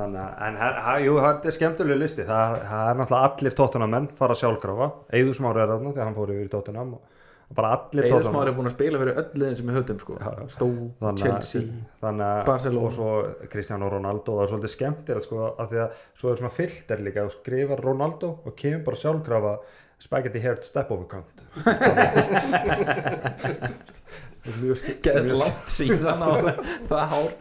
[0.00, 2.24] Þannig að, en ha, jú, það er skemmtilega listi.
[2.28, 4.86] Það, það er náttúrulega allir tóttunamenn fara sjálfkrafa,
[5.18, 7.02] Eður Smári er þarna því að hann fór yfir í tóttunam og,
[7.50, 10.00] og bara allir Eður Smári er búin að spila fyrir öll liðin sem við höfum
[10.04, 10.14] sko.
[10.16, 10.30] Já.
[10.54, 11.62] Stoke, Þannig Chelsea
[12.06, 12.86] þannig Barcelona.
[12.86, 13.10] og svo
[13.52, 14.30] Cristiano Ronaldo.
[14.38, 15.90] Það er svolítið skemmtir sko, að því að
[16.22, 17.26] svo er svona filter líka.
[17.28, 19.52] Þú skrifar Ronaldo og kemur bara sjálfkrafa
[20.00, 21.44] spaghetti haired step over count
[24.60, 26.26] mjög skemmt Geðið langt síðan á
[26.88, 27.30] það hár.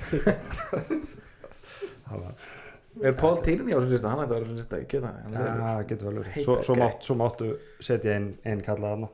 [3.00, 4.10] Er Paul Tierney á þessu lista?
[4.12, 6.34] Hann ætti að vera á þessu lista, geta hann Já, það getur vel verið.
[6.44, 7.46] Svo, svo, mátt, svo máttu
[7.86, 9.10] setja inn, inn kallað hana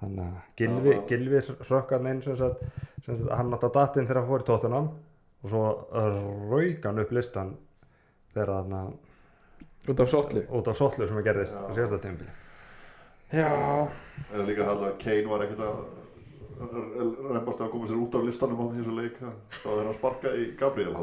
[0.00, 0.94] þannig að Gilvi.
[1.08, 1.38] Gilvi
[1.70, 2.58] rökkarn inn sem sagt,
[3.06, 4.88] sem sagt, hann átti að datin þegar hann fór í tóttunam
[5.44, 5.62] og svo
[6.50, 7.50] rauk hann upp listan
[8.34, 8.72] þegar hann
[9.84, 10.40] Út af sotlu?
[10.48, 12.32] Út af sollur sem að gerðist á síðasta tímpili
[13.34, 13.48] Já,
[14.32, 15.76] en líka það að Kane var ekkert að
[16.60, 20.48] reymbast að koma sér út af listanum á þessu leik þá þegar hann sparkaði í
[20.60, 20.94] Gabriel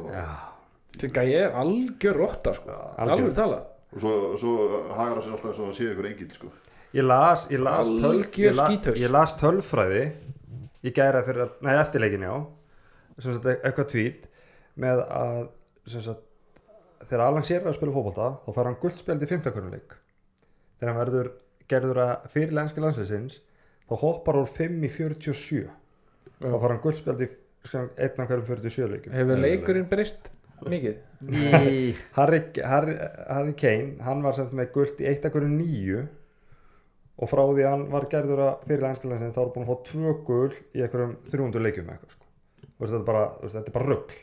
[1.01, 2.79] þetta er algjör rotta sko.
[3.01, 3.61] Alveg tala
[3.91, 4.55] og svo, svo
[4.95, 6.51] hagar hann sér alltaf eins og að sé ykkur engil sko.
[6.95, 8.67] ég las, ég las, tölf, ég, la,
[8.99, 10.03] ég las tölfræði
[10.85, 12.35] ég gæra fyrir að, nei eftirleikin já.
[13.21, 14.27] Sem sagt eitthvað tvít
[14.81, 15.41] með að
[15.91, 16.27] sem sagt
[17.05, 19.95] þegar Alan sér að spila fótbolta þá fær hann guldspjald í fimmtakurnuleik
[20.79, 21.31] þegar hann verður
[21.71, 23.39] gerður að fyrir lenski landsinsins
[23.91, 25.65] þá hoppar úr 5 í 47
[26.41, 27.27] þá fær hann guldspjald í
[27.67, 30.97] sko, einn af hverjum 47 leikum Hefur leikurinn breyst mikið?
[31.25, 31.43] Ný.
[32.17, 32.95] Harry, Harry,
[33.27, 36.01] Harry Kane hann var sem sagt með guld í eitt af hverjum nýju
[37.21, 40.15] og frá því hann var gerður að fyrir lenskilansins þá var búin að fá tvö
[40.25, 42.27] gul í einhverjum 300 leikjum eða eitthvað sko.
[42.81, 44.19] Þetta, er bara, þú veist, þetta er bara rugg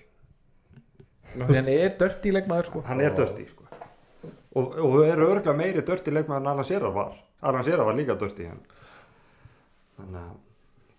[1.29, 3.67] Þannig hann er dört í leikmaður sko hann er dörti sko.
[4.57, 7.13] og, og er örgulega meiri dörti leikmaður en Alan Shearer var
[7.47, 8.63] Alan Shearer var líka dörti hann.
[9.99, 10.37] Þannig að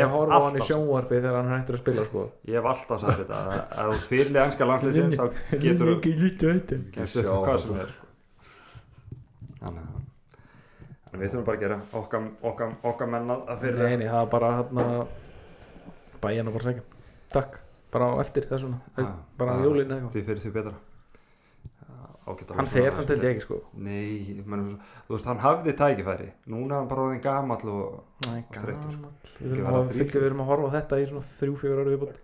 [0.00, 2.24] hef horfa á hann í alltaf- sjónvarpi þegar hann hættur að spila sko.
[2.50, 5.26] Ég hef alltaf sagt þetta að að þú fyrirlega enska landsliðsins þá
[5.64, 8.06] getur ekki lítið þetta kemst upp Sjá hvað sem er sko.
[9.60, 9.98] þannig að
[11.10, 14.06] þannig að við þurfum bara að gera okkar, okkar, okkar menn að fyrir Nei, nei,
[14.10, 15.00] það var bara hann að
[16.24, 16.82] bæjan og bara segja
[17.30, 17.58] Takk,
[17.94, 18.78] bara á eftir þessuna.
[18.98, 19.06] Já,
[19.38, 20.10] bara á eitthvað.
[20.14, 20.72] því fyrir því betra
[22.30, 23.60] ágætt hann fer samt held ég ekki sko.
[23.74, 26.30] Nei, svo- þú veist, hann hafði tækifæri.
[26.46, 28.02] Núna er hann bara orðin gamall og
[28.56, 29.12] þreyttur, sko.
[29.40, 30.00] Við erum að þrítugur.
[30.00, 32.18] fylgja, við erum að horfa á þetta í svona þrjú, fjögur ára viðbútt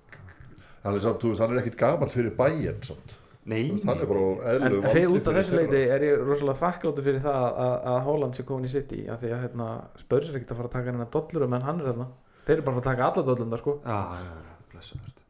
[0.86, 3.16] hann er samt, þú veist, hann er ekkit gamall fyrir bæinn samt,
[3.46, 7.20] Nei, veist, er En eðlilegu fyrir út af þessu leiti er ég rosalega þakkláttur fyrir
[7.22, 9.68] það að, að Holland sé komin í City af því að hérna,
[10.02, 12.08] spörs er ekkert að fara að taka hennar dollurum en hann er þarna.
[12.46, 13.76] Þeir eru bara að taka alla dollum sko.
[13.86, 15.22] Já, já, já, blessaður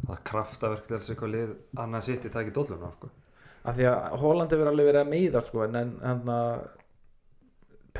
[0.00, 1.50] Það er kraftaverk til þess eitthvað lið
[1.84, 3.10] annað sitt í tæki dolluna sko.
[3.60, 6.68] Af því að Holland hefur alveg verið að meiða sko, en, en hann að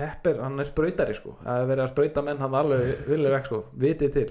[0.01, 1.35] Pepper, hann er sprautari sko.
[1.45, 4.29] Að verið að sprauta menn hann alveg vilja vekk sko, vitið til.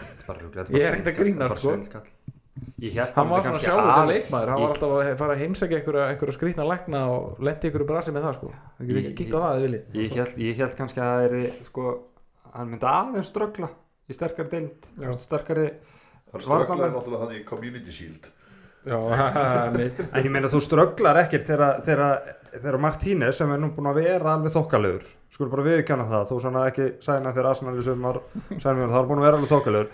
[0.00, 2.04] Þetta er bara rugl, Ég er ekkert að grínast, sko.
[2.80, 4.52] Hann var svona sjálfur sem leikmaður.
[4.52, 8.26] Hann var alltaf að fara að heimsækja einhverja skrýtna lækna og lendi einhverju brasi með
[8.28, 8.50] það sko.
[8.78, 9.66] Það getur ekki kíkt á það
[10.40, 11.94] Ég held, kannski að það er sko,
[12.56, 13.70] hann myndi aðeins ströggla
[14.10, 14.90] í sterkari deild
[15.22, 15.66] sterkari,
[16.32, 18.30] hann strögglaði náttúrulega hann í Community Shield
[18.88, 18.96] Já,
[20.16, 23.98] en ég meina þú strögglar ekkert þegar, þegar, þegar Martínez sem er nú búin að
[24.00, 28.22] vera alveg þokkalegur skulum bara viðkjanna það, þú svona ekki sæna fyrir Arsenal í sumar,
[28.56, 29.92] það er búin að vera alveg þokkalegur.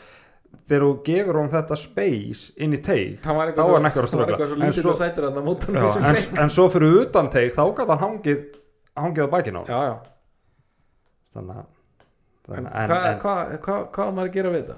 [0.66, 4.11] Þegar þú gefur hún þetta space inn í teik Þá svo, hann ekki að að
[4.12, 4.20] svo
[4.57, 5.01] En svo- að
[5.77, 8.44] Já, en, en svo fyrir utan teik þá gæti hann hangið
[8.96, 9.62] hangið á bakinn á
[11.35, 11.75] þannig að
[12.46, 13.35] hvað hva,
[13.66, 14.77] hva, hvað á maður að gera við þetta?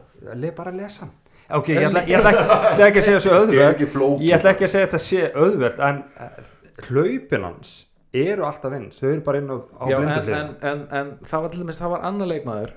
[0.59, 1.15] bara lesa hann
[1.57, 4.75] ok, ég ætla, ég ætla, ekki, ekki að segja þessu flók ég ætla ekki að
[4.75, 6.51] segja þetta sé auðveld en eh,
[6.89, 7.75] hlaupin hans
[8.19, 11.45] eru alltaf vins, þau eru bara inn á, á Já, en, en, en, en það
[11.45, 12.77] var til dæmis, það var annar leikmaður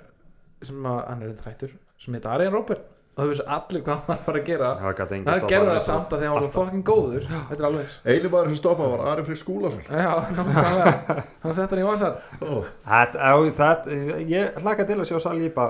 [0.66, 2.90] sem að, hann er eitthvað hrættur sem heit Arjen Robert.
[3.12, 5.70] Og þau vissu allir hvað hann var að fara að gera það það gerði hann
[5.76, 7.26] það samt að því að hann var svo fucking góður.
[7.50, 9.82] Þetta er alveg einu maður sem stoppaði var Ari Freyr Skúlason.
[9.92, 11.16] Já, nákvæmlega.
[11.44, 12.70] Hann sett hann í oh.
[12.88, 13.98] Á, þetta-
[14.32, 15.68] ég hlaka til að sjá Saliba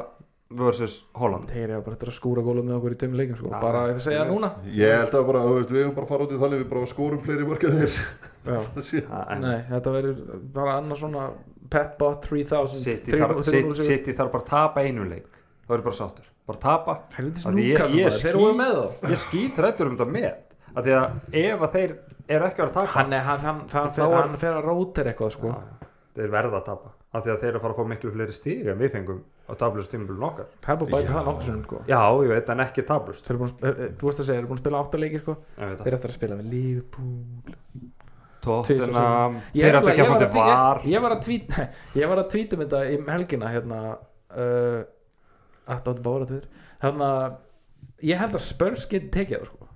[0.59, 1.47] versus Holland.
[1.51, 3.51] Þeir eru bara að skúra gólum með okkur í tveim leikum sko.
[3.61, 4.49] Bara að segja það núna.
[4.75, 6.89] Ég held að bara, þú veist, við hefum bara fara út í þannig við bara
[6.91, 7.91] skorum fleiri.
[8.41, 10.21] Það Nei, þetta verður
[10.55, 11.25] bara annars svona
[11.71, 13.83] Peppa 3000 City 3-0 þarf, 3-0 City, sigur.
[13.87, 15.27] City þarf bara að tapa einu leik.
[15.67, 16.95] Þá eru bara sáttur, bara tapa.
[17.15, 19.11] Ég- ég maður, þeir ský- voru með þá.
[19.13, 20.31] ég skýt rættur um þetta með
[20.71, 21.93] að því að ef að þeir
[22.31, 24.53] eru ekki að vera að tapa hann, er, hann, hann, hann, fer, er- hann fer
[24.57, 25.53] að rótir eitthvað sko.
[26.15, 26.91] Þeir verða að tapa.
[27.13, 29.21] Af því að þeir eru að fara að fá miklu fleiri stíg en við fengum
[29.49, 30.45] á tablustímulun okkar.
[30.67, 31.80] Er bara bæta það nokkuð sinnum sko.
[31.88, 34.25] já, ég veit, en ekki tablust Þeir eru búin, að sp- eh, þú veist að
[34.25, 35.36] segja, þeir eru búin að spila átta leikir sko.
[35.36, 37.91] ég veit þeir það, eru eftir að spila með Liverpool.
[38.41, 41.23] Tóttunam Ég þeir er ekki að bara- móti ég var var að- ég var að
[41.25, 41.49] tweet
[42.01, 44.84] ég var að tweet um þetta í helgina hérna uh,
[45.69, 46.47] að áttu bára tviður
[46.82, 47.10] hérna
[48.01, 49.67] ég held að Spurs geti tekið það sko.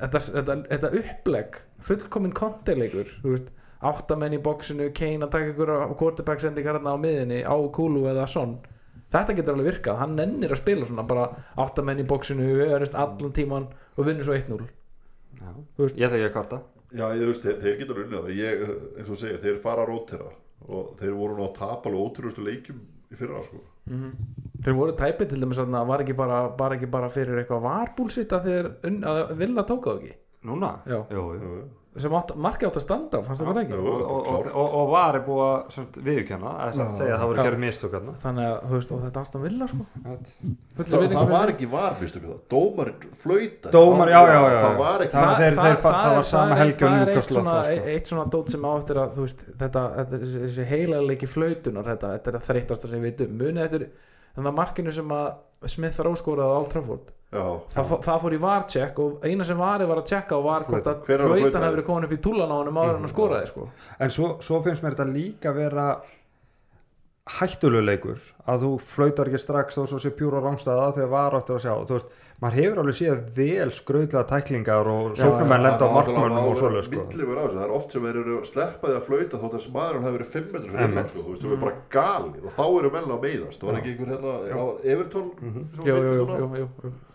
[0.00, 3.50] þetta, þetta, þetta upplegg fullkomin kontileikur þú veist
[3.86, 8.06] áttamenn í bóksinu, Kane að taka ykkur á quarterback sendingar hérna á miðinni á Kulu
[8.08, 8.54] eða Son
[9.12, 11.28] þetta getur alveg virkað, hann nennir að spila svona bara
[11.62, 12.46] áttamenn í bóksinu,
[12.94, 14.66] allan tíman og vinnur svo 1-0
[15.36, 15.52] Já.
[15.76, 16.62] Þú veist- ég ekki að kvarta
[16.96, 18.66] Já, ég veist, þeir, þeir getur unnið ég,
[18.98, 20.28] eins og segja, þeir fara að rótera
[20.66, 22.78] og þeir voru nú að tapa alveg ótrúustu leikjum
[23.12, 23.60] í fyrra, sko
[24.64, 28.32] þeir voru tæpið til dæmis að var ekki bara, bara, ekki bara fyrir eitthvað varbúlsitt
[28.32, 30.16] að þeir unn, að vilja tóka það ekki
[30.46, 30.70] núna?
[30.86, 30.98] Já.
[31.10, 31.52] Jú, jú.
[31.60, 31.66] Já,
[32.02, 33.76] sem átt, marki átt að standa á, fannst það bara ekki.
[33.80, 37.46] Og, og, og, og, og var er búið að viðurkenna að segja að það voru
[37.46, 39.86] gerð mistök þannig að þú veist og þetta að vilja sko.
[40.76, 45.16] Það, það var ekki varmist það Dómarinn flauta Dómar, já, já, já, Það var ekki
[45.16, 47.86] Það- það var er- sama er- og það er eitt svona, sko.
[47.96, 51.26] eitt svona dót sem á eftir að þú veist, þetta, þetta þessi, þessi heila leiki
[51.30, 53.86] flautunar þetta, þetta er að þreytasta sem við veitum munið eftir
[54.36, 55.34] þannig að markinu sem að
[55.72, 57.42] Smith ráskoraði á Old Trafford Já,
[57.74, 60.66] það, fó- það fór í varcheck og eina sem varið var að checka og var
[60.68, 63.48] hvort að flautan hefur verið komin upp í túlan á honum áður en að skoraði
[63.50, 63.66] sko.
[63.98, 65.86] en svo, svo finnst mér þetta líka vera
[67.40, 71.64] hættulegur að þú flautar ekki strax þó svo sé pjúra rángstæða þegar var áttur að
[71.64, 71.72] sjá.
[71.88, 76.58] Þú veist, maður hefur alveg séð vel skrautlega tæklingar og sóknumenn lenda á markmönnum og
[76.60, 77.04] svoleið sko.
[77.12, 80.04] Milligur á þessu, það er oft sem þeir eru sleppaði að flauta þótt að maðurinn
[80.06, 82.64] hefur verið 5 metrar fyrir innan, sko, þú veist, það er bara galið og þá
[82.80, 85.62] eru menn að meiðast, það var ekki einhver hérna á Evertón Mhm.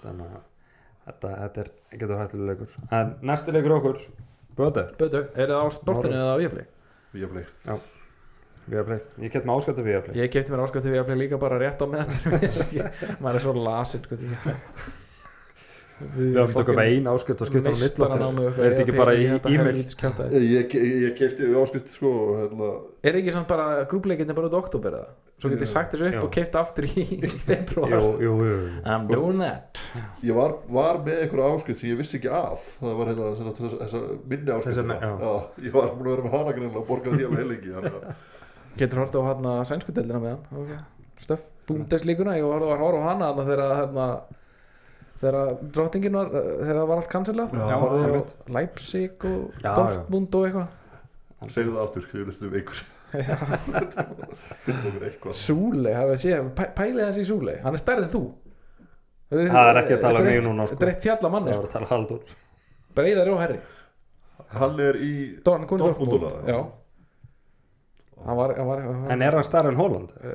[0.01, 0.43] þannig að
[1.05, 1.71] þetta, þetta er
[2.01, 4.03] getur hættulegur en næsti leikur okkur
[4.57, 6.65] Böður, Böðu, er það á sportinu eða á Viaplay?
[7.13, 7.45] Viaplay.
[8.71, 8.99] Viaplay.
[9.23, 10.15] Ég get með ásköldu Viaplay.
[10.19, 12.11] Ég kefti mér því Viaplay líka bara rétt á meðan.
[13.23, 14.19] Maður er svo lasin sko,
[16.15, 18.85] við höfum tökum ein ásköldu og skipta á Mistar hann á mitt mig Er þetta
[18.85, 19.81] ekki bara í e-mail?
[20.41, 22.71] Ég, ég, kefti áskipt sko hérna,
[23.05, 25.11] Er ekki samt bara grúpleikinni bara út í oktober eða?
[25.41, 26.23] Svo getið sagt þessu upp Jú.
[26.27, 28.57] og keift aftur í, í februar jú, jú, jú.
[28.85, 29.79] I'm doing that
[30.21, 34.01] ég var, var með einhverja áskipt sem ég vissi ekki af það var hérna þessa,
[34.29, 35.31] minni Þessa- já.
[35.65, 38.13] ég var búin að vera með hana greinlega og borgaði því alveg heilengi
[38.77, 40.77] Getur hort á hérna sænsku deildina með hann okay.
[41.25, 44.05] Stöf, búndeslíkuna Ég var að horfa á hana þarna þegar hérna,
[45.21, 47.11] þegar drottingin var þegar það var allt
[48.07, 48.31] einmitt.
[48.57, 49.75] Leipzig og Já, já.
[49.79, 50.69] Dortmund og eitthvað.
[51.55, 52.57] Segðu það aftur, við þurftum
[55.07, 55.33] eitthvað.
[55.35, 57.57] Súle, hafið að sé, pæ, pælið hans í Súle.
[57.63, 58.21] Hann er stærri en þú.
[59.31, 60.75] Það er ekki að tala um mig núna, sko.
[60.75, 61.67] þetta er eitt fjalla Það manni var sko.
[61.69, 62.21] að tala haldur
[62.97, 63.59] breyðari og herri
[64.51, 65.11] hann er í
[65.45, 65.83] Dortmund,
[68.25, 70.11] hann var, hann var, hann, En er hann starri en Holland?
[70.19, 70.27] uh,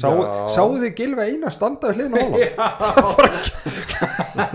[0.00, 0.22] Sáu
[0.52, 2.28] sáu þið Gilvi Einar standa við hliðin á?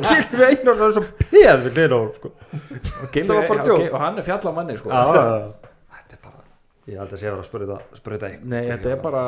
[0.08, 2.32] Gilvi Einar var svo peð við hliðin á sko.
[2.32, 4.90] og, bara og, hann er fjalla manni sko.
[4.90, 5.74] Já, já, já.
[5.98, 6.44] Þetta er bara
[6.88, 9.24] Ég held að sé að vera að spruta, nei, þetta er bara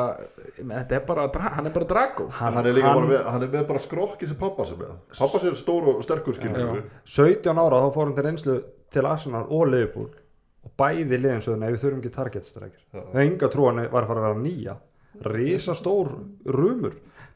[0.56, 3.66] þetta er bara, hann er bara Drago hann, er líka bara með, hann er með
[3.68, 6.84] bara skrokki sem pappa sem með pappa sem er stór og sterkur skilur Já.
[7.20, 8.56] 17 ára þá fór hann til reynslu
[8.90, 10.08] til Arsenal og Liverpool
[10.64, 14.10] og bæði liðin svo við þurfum ekki targetstrækir það er enga trú hann var að
[14.12, 14.76] fara að vera nýja
[15.26, 16.12] risastór
[16.46, 16.94] rumur.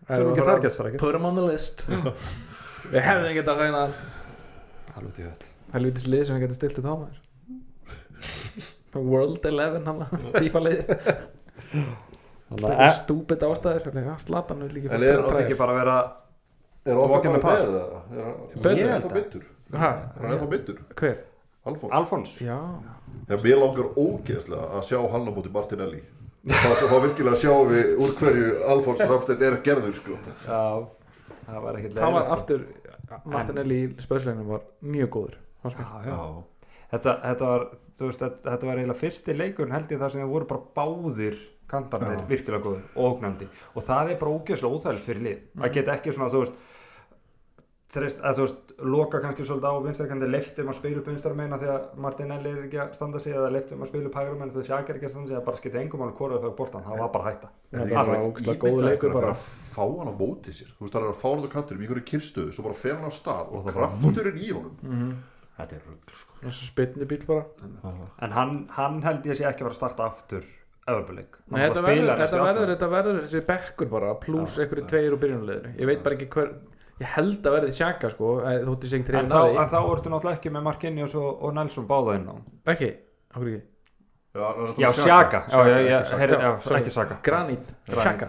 [0.08, 1.86] Þurfum ekki targetstrækir put him on the list.
[1.88, 3.94] Við hefðum ekki að segja hann
[4.94, 7.20] alveg til þetta helvitis lið sem við getum stilt upp á maður.
[8.94, 10.04] World 11 hann
[10.38, 10.82] FIFA lið.
[12.54, 13.86] Að stúpid ástæður
[14.22, 15.96] Slatan vil ekki En fá er- það ekki bara að vera
[16.84, 17.70] er okkar bara með það er
[18.70, 19.14] er Ég held að.
[19.18, 21.16] byttur Ha, hann er ennþá byttur hver?
[21.64, 21.92] Alfons.
[21.96, 22.34] Alfons.
[22.44, 22.58] Já.
[23.26, 26.02] Mér langar ógeðslega að sjá hann á móti Martinelli.
[26.04, 26.13] Það
[26.44, 30.18] þá virkilega sjáum við úr hverju Alfons samstætt er gerður sko.
[30.44, 30.64] já
[31.44, 32.36] það var ekkert það var leiðilegt, sko.
[32.36, 32.66] aftur
[33.24, 36.18] Martinelli í spöðsleginum var mjög góður já, já.
[36.94, 37.66] Þetta, þetta var
[37.96, 40.72] þú veist, þetta, þetta var eiginlega fyrsti leikurinn held ég þar sem það voru bara
[40.78, 41.40] báðir
[41.70, 45.94] kantarnir virkilega góður og ógnandi og það er bara ógeðslega óþægilegt fyrir lið að geta
[45.96, 46.58] ekki svona þú veist
[47.94, 51.58] þreist, að þú veist, loka kannski svolítið á vinstarkandi leiftum að spila upp vinstar meina
[51.60, 54.52] því að Martinelli er ekki að standa sig eða leiftum að spila upp hægra meina
[54.54, 56.56] því að Sjaka er ekki að standa sig að bara skipta engum alveg hvora þegar
[56.60, 57.50] bortan, það var bara hætta.
[57.74, 59.30] Það var bara bara ímynda góður leikur bara.
[59.34, 60.72] að fá hann á móti sér.
[60.74, 62.98] Þú veist það er að fá hann á kantinum í einhverju kyrstöðu svo bara fer
[62.98, 64.74] hann á stað og það bara- krafturinn í honum.
[64.82, 65.14] Mhm.
[65.54, 66.32] þetta er rugg sko.
[66.42, 67.44] þessu spytni bíl bara.
[68.20, 70.44] En hann, hann held ég sé ekki að vera að starta aftur
[70.84, 75.20] öðrubuleik Nei, þetta verður, þetta, verður, þetta verður þessi bekkur bara pluss einhverju tveir úr
[75.22, 76.50] byrjunuleginu ég veit bara ekki hver
[77.02, 80.12] ég held að verði sjaka sko eh, en, trefin þá, að en því þá ertu
[80.12, 82.34] náttúrulega ekki með Marquinhos og, og Nelson báða inn á.
[82.74, 82.90] Ekki,
[83.34, 83.62] okkur ekki.
[84.34, 85.44] Já, Sjaka,
[86.80, 88.26] ekki Sjaka granít, sjaka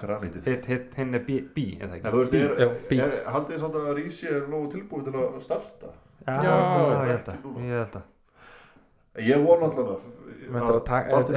[0.99, 1.39] hinn er bí,
[1.82, 1.95] En
[3.34, 5.95] haldið þið samt að Rísi er nógu tilbúið til að starta?
[6.45, 8.05] já, ég held að ég held að.
[9.26, 10.05] Ég von allan að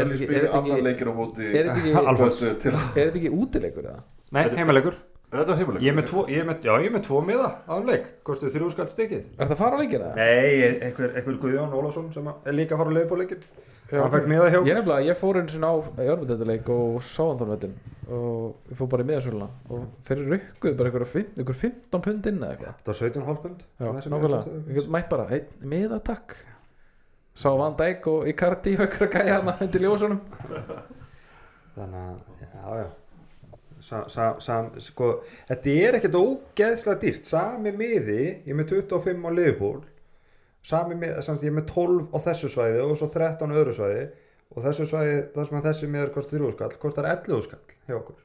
[0.02, 4.02] er spili þetta annan leikir á móti er þetta ekki, er útileikur eða?
[4.36, 4.44] nei,
[5.28, 5.82] Þetta- Er þetta heimuleikur?
[5.84, 7.86] ég er með tvo, ég er með, já, ég er með tvo miða á þeim
[7.90, 8.04] leik.
[8.24, 9.24] Kostu þrjú skall stikið?
[9.38, 10.14] Er það að fara á leikina?
[10.16, 13.42] nei, einhver, einhver Guðjón Ólafsson sem er líka að fara að leiða på leikin
[13.88, 15.74] Já, hann fekk miða hjá ég nefnilega, ég fór einu sinni á
[16.04, 17.72] jörgmyndaleik og sáðandarvettin
[18.08, 19.48] og ég fór bara í miðasöluna.
[19.72, 22.74] Og þeir rukkuðu bara einhver, fimm, einhver 15 pund inn eða eitthvað.
[22.84, 26.36] Það var 17 hólpund Já, nákvæmlega, ég get mætt bara einn miðatakk
[27.38, 29.08] sá Van Dijk og Icardi og ykkur
[33.84, 35.12] sa, sa, sa, sko,
[35.50, 37.28] þetta er ekkert ógeðslega dýrt.
[37.28, 39.80] Sami miði, ég er með 25 á Liverpool
[40.68, 43.76] sami miði, samt ég er með 12 á þessu svæði og svo 13 á öðru
[43.76, 44.08] svæði.
[44.48, 47.96] Og þessu svæði, það sem að þessi miður kostar 3 skall, kostar 11 skall hjá
[47.98, 48.18] okkur.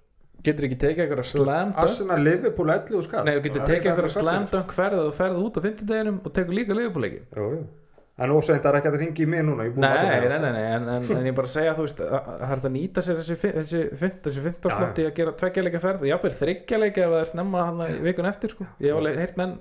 [0.43, 1.79] Getur ekki tekið Þú slam dunk?
[1.83, 3.23] Arsenal Liverpool 11 skall.
[3.27, 4.75] Nei, þú getur tekið ekki hægt einhverja að slam kvarta dunk
[5.19, 7.43] ferð út á 50 deginum og tekur líka liðbúleikin þessu.
[7.43, 7.82] Jú, jú.
[8.17, 10.03] En óseint það er ekki að ringi í mig núna ég er búinn Nei, að
[10.03, 12.13] nei, athuga nei, það, nei, en, en, en ég bara að segja þú veist, að
[12.19, 15.15] að það er að nýta sér þessi, fi- þessi, þessi, þessi 15 Já, slotti að
[15.17, 18.67] gera tveggjarleika ferð og jáfnvel þryggjarleika ef það er snemma hann í vikun eftir sko.
[18.83, 19.55] ég hef alveg heyrt menn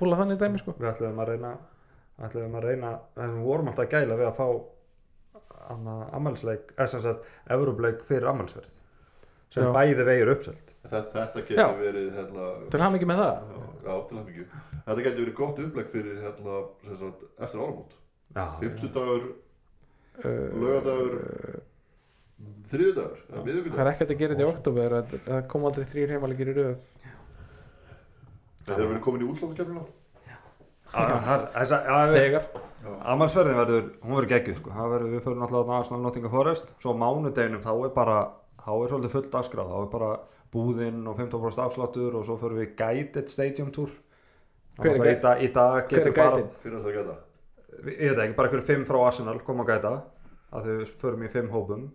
[0.00, 0.72] púla þannig dæmi sko.
[0.72, 0.80] sko.
[0.80, 1.52] við ætlum að reyna
[2.24, 4.46] ætlum að reyna, við vorum alltaf að gæla við að fá
[6.16, 8.72] ammælsleik, eða sem sagt Evropleik fyrir ammælsverð
[9.50, 9.72] sem Já.
[9.74, 14.20] bæði vegir uppselt Þetta, þetta getur verið hérna, til ekki með það já, já, til
[14.20, 14.44] hamingju
[14.86, 17.96] Þetta getur verið gott upplegg fyrir hérna, sem sagt, eftir áramót.
[18.34, 19.24] Já, Fimmtudagur,
[20.24, 21.14] uh, Laugardagur,
[22.70, 25.84] þriðudagur eða það miðvikudagur er ekkert að gera þetta í oktober að- það kom aldrei
[25.92, 26.76] þrýr heimalegir í röð.
[28.66, 29.84] Þeir eru verið komin í útsláttakefnina
[30.90, 32.44] þegar.
[32.80, 34.70] Þegar ammælsverðin verður, hún verður geggjuð sko.
[34.74, 36.72] Það verður, við fyrir náttúrulega á Arsenal Nottingham Forest.
[36.80, 38.16] Svo á mánudeginum þá er bara
[38.60, 40.10] þá er svolítið fullt afskráð, þá er bara
[40.54, 43.90] búðinn og 15% afsláttur og svo fyrir við Guided Stadium Tour
[44.80, 46.42] Hver er að í, dag- hver getur er bara?
[46.64, 47.16] Fyrir að það geta
[47.80, 49.92] ég veit ekki, bara einhver fimm frá Arsenal koma að gæta
[50.52, 51.86] að þau förum í fimm hópum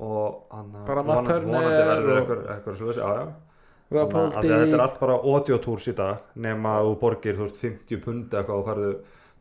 [0.00, 3.30] og hann Matt vonandi, verður einhver svo þessi, já já.
[3.90, 8.34] Þetta er allt bara audiotúrs í dag nema að þú borgir þú veist 50 pund
[8.38, 8.92] eitthvað og ferðu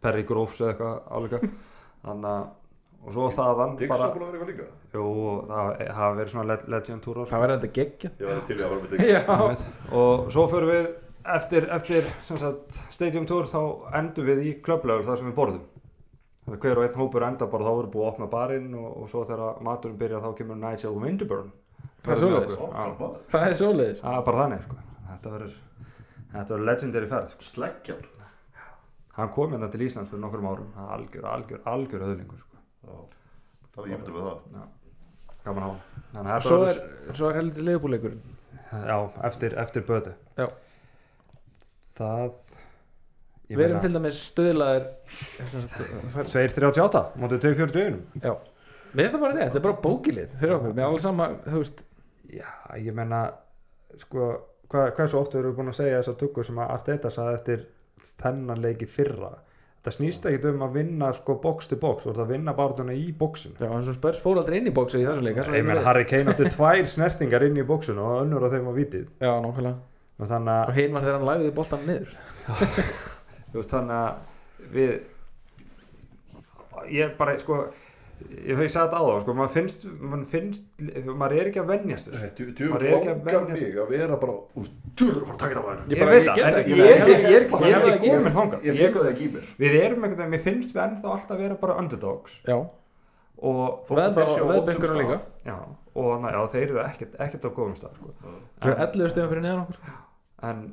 [0.02, 1.42] Perry Groves eða eitthvað álíka.
[2.06, 2.48] Þannig að
[3.00, 4.64] og svo þaðan bara er eitthvað
[4.94, 5.04] jú,
[5.48, 8.10] það hafa verið svona le- legend túrar það verður þetta geggja
[10.02, 10.90] og svo fyrir við
[11.36, 13.60] eftir, eftir sagt, Stadium Tour þá
[14.00, 15.64] endum við í klöflögur þar sem við borðum.
[16.46, 18.88] Þannig að hver og einn hópur enda bara þá erum búið að opna barinn og,
[19.04, 21.52] og svo þegar maturinn byrjar þá kemur Nigel Winterburn.
[22.06, 22.56] Það er svoleiðis?
[22.60, 24.02] Já, Það er svoleiðis.
[24.06, 24.80] Það er bara þannig sko.
[25.10, 25.60] þetta verður
[26.34, 27.48] þetta verður legendary ferð sko.
[27.52, 28.04] Sleggjar.
[29.20, 30.74] Hann kom hérna til Íslands fyrir nokkrum árum.
[30.76, 33.00] Það er algjör, algjör, algjör öðlingur sko.
[33.76, 34.68] Það er ég myndi með það
[35.46, 36.82] gaman að hafa þannig að Svo er,
[37.16, 38.24] svo er heldur leifbúleikurinn
[38.70, 38.98] verður já,
[39.30, 40.46] eftir, eftir böti Já.
[42.00, 42.40] Það
[43.50, 44.84] Við erum til dæmis stöðlaðir
[45.50, 45.80] sem sagt,
[46.14, 48.34] fær- 2.38 mótið 2.41 Já.
[48.94, 51.30] Mér finnst það bara rétt, þetta er bara bókilið fyrir okkur, er alveg sama,
[52.30, 52.46] Já,
[52.78, 53.24] ég menna
[53.98, 54.28] sko,
[54.70, 57.38] hvað, hvað svo oft erum við búin að segja þessar tuggur sem að Arteta sagði
[57.40, 57.64] eftir
[58.22, 59.32] þennan leiki fyrra?
[59.80, 63.10] Þetta snýst ekkit um að vinna sko box to box og það vinna barðuna í
[63.18, 63.56] boxinu.
[63.64, 65.86] Já, eins og spörs fór aldrei inn í bóksi í þessum leik erum menn við-
[65.88, 69.32] Harry Kane átti tvær snertingar inn í boxinu og önnur af þeim var vitið Já,
[69.42, 69.78] nákvæmlega
[70.20, 72.10] og þannig Og að, hinn var þegar hann læfiði boltan niður.
[73.52, 74.12] Þú veist, þannig að
[74.76, 74.92] við
[76.94, 77.60] ég bara sko
[78.20, 82.10] ég hef sagt á það sko, maður finnst, maður finnst maður er ekki að venjast
[82.12, 82.48] þessu.
[82.58, 84.34] Djúvel Maður er ekki að mig að vera bara
[85.24, 86.60] var að taka það maður Ég ég, bara- veit ég það, það ég er Ég
[86.60, 87.38] ekki, ég er ekki, ég
[88.04, 88.26] ég er
[88.60, 89.48] Ég Ég- fengu það ekki í mér.
[89.64, 92.36] við erum einhvern veginn, mér finnst við ennþá alltaf vera bara underdogs.
[92.44, 95.26] Já, og, Þótt að þeir séu á líka stað.
[95.48, 95.58] já,
[96.04, 98.14] og na, já, þeir eru ekkert, ekkert á góðum stað sko.
[98.60, 99.80] Það er en, 11 stöðum fyrir neðan okkur
[100.46, 100.64] en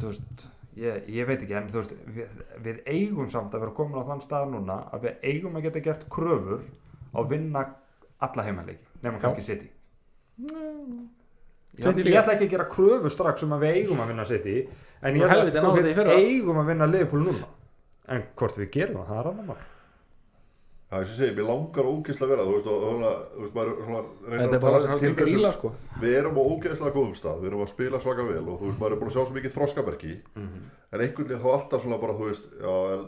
[0.00, 0.46] þú veist
[0.80, 2.34] ég, ég veit ekki, en þú veist við,
[2.64, 5.84] við eigum samt að vera komin á þann stað núna að við eigum að geta
[5.88, 6.62] gert kröfur
[7.14, 7.64] á að vinna
[8.20, 9.22] alla heimaleiki nema Já.
[9.24, 9.70] kannski City
[10.50, 12.22] ég, City ég líka.
[12.22, 14.56] ætla ekki að gera kröfur strax um að við eigum að vinna City
[15.00, 17.50] en ég ætla sko, náðu því í við eigum að vinna Liverpool núna
[18.10, 19.60] en hvort við gerum það, það er annar mál
[20.90, 23.54] Já, þess að segja, mér langar ógeðslega að vera þú veist, og svona, þú veist,
[23.54, 24.00] maður svona
[24.32, 25.52] reynir að er tala sig til þessu.
[25.54, 25.70] sko.
[26.02, 28.80] Við erum á ógeðslega góðum stað, við erum að spila svaka vel og þú veist,
[28.80, 30.14] maður er búin að sjá svo mikið þroskamerki.
[30.90, 33.06] En einhvern veginn þá alltaf svona bara, þú veist, já, en,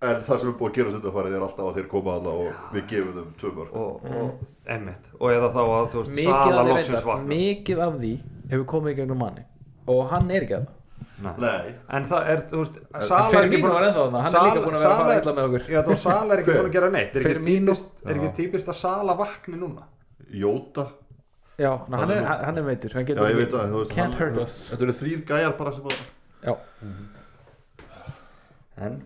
[0.00, 2.74] en það sem er búið að gera stundarfarið er alltaf að þeir koma aðna og
[2.78, 3.76] við gefum þeim tvö mörg.
[3.76, 7.98] og, og emmitt og eða þá að þú veist Mikið Sala loksins vakna mikið af
[8.00, 8.12] því
[8.54, 9.44] hefur komið í gegnum manni
[9.92, 10.79] og hann er ekki að það
[11.20, 11.74] Nei.
[11.92, 14.62] En það er, þú veist, Sala er ekki búin var ennþá þarna, hann er líka
[14.64, 15.66] búin að vera að fara illa með okkur.
[15.74, 17.16] Já, þú Sala er ekki búin að gera neitt.
[17.20, 18.34] Er ekki típist, er ekki Já.
[18.40, 19.84] típist að Sala vakni núna?
[20.30, 20.86] Jóta,
[21.60, 23.52] Já, ná, hann, Hann er, er- hann, er meitur hann já getur ég ekki- veit
[23.52, 24.58] það, þú veist, Can't hann- hurt us.
[24.72, 25.98] þetta eru þrýr gæjar bara sem að,
[26.46, 26.54] Já,
[28.80, 29.00] En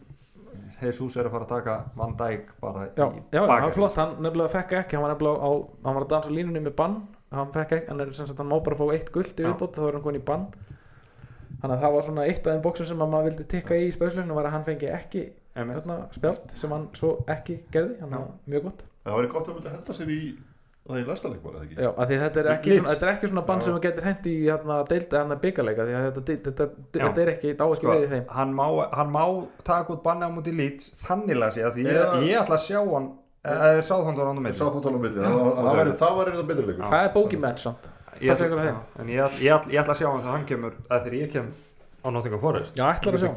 [0.80, 3.96] Jesus er að fara að taka Van Dijk bara já, í já, það var flott,
[3.98, 5.50] hann nefnilega fekk ekki hann var nefnilega á,
[5.86, 6.96] hann var að dansa á línunni með bann.
[7.34, 9.48] Hann fekk ekki, hann er sem sagt, hann má bara fá eitt guld í Já.
[9.50, 10.44] viðbót, þá er hann komin í bann
[11.64, 13.90] þannig að það var svona eitt af þeim bóksum sem að maður vildi tikka í
[13.96, 15.22] spöðslefnum var að hann fengi ekki
[16.14, 18.82] spjald sem hann svo ekki gerði, hann var mjög gott.
[19.04, 20.18] Það væri gott að myndi henda sér í,
[20.84, 21.76] það er læsta leikmar, eða ekki?
[21.80, 24.06] Já, af því þetta er ekki, svona, þetta er ekki svona bann sem þú getur
[24.08, 24.78] hendi í hérna,
[25.44, 26.66] byggarleika því að þetta, þetta, þetta,
[26.98, 28.24] þetta er ekki, þetta á ekki Sko, við í þeim.
[28.38, 28.66] hann, má,
[28.98, 29.24] hann má
[29.70, 32.58] taka út banni á múti Leeds þannig að sé að því ég, Eða- ég ætla
[32.58, 33.08] að sjá hann
[33.44, 35.78] eða er sáþóndan hann á Ég milli sá það tala um milli, það var- það
[35.80, 36.84] væri- það væri þetta betri leikur.
[36.84, 36.90] Já.
[36.94, 37.90] Það er bókimenn samt
[38.24, 38.78] Ég þeim.
[38.78, 41.04] já, en ég, ætla- ég, ætla- ég ætla að sjá hann þegar hann kemur að
[41.04, 41.52] þegar ég kem
[42.04, 43.32] á Nottingham Forest Já, ætlar að sjá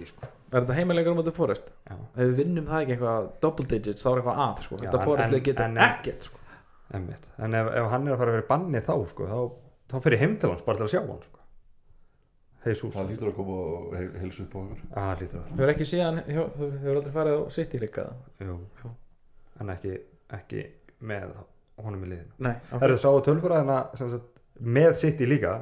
[0.00, 1.70] í sko Er þetta heimilegur um þetta Forest?
[1.90, 1.94] Já.
[2.16, 4.76] Ef við vinnum það ekki eitthvað double digits þá er eitthvað að sko.
[4.76, 6.38] Já, Þetta en- en- getur en- ekkert sko.
[6.94, 7.24] Einmitt.
[7.42, 9.38] En ef, ef hann er að fara að vera banni þá sko, þá,
[9.90, 11.38] þá fyrir heim til hans bara til að sjá hann sko.
[12.66, 13.92] Jesus Það lítur að koma og
[14.22, 14.78] heilsa upp á okkur.
[14.96, 18.06] ah, lítur að Þau eru ekki síðan, hjá- þau eru aldrei farið á City líka
[18.40, 18.56] Jú.
[18.84, 18.90] Jú.
[19.60, 20.00] en ekki,
[20.30, 20.64] ekki
[21.02, 21.34] með
[21.84, 22.32] honum í liðinu.
[22.46, 24.28] Nei, Það eru sáu tölfræðina sem sagt,
[24.60, 25.54] með sitt í líka.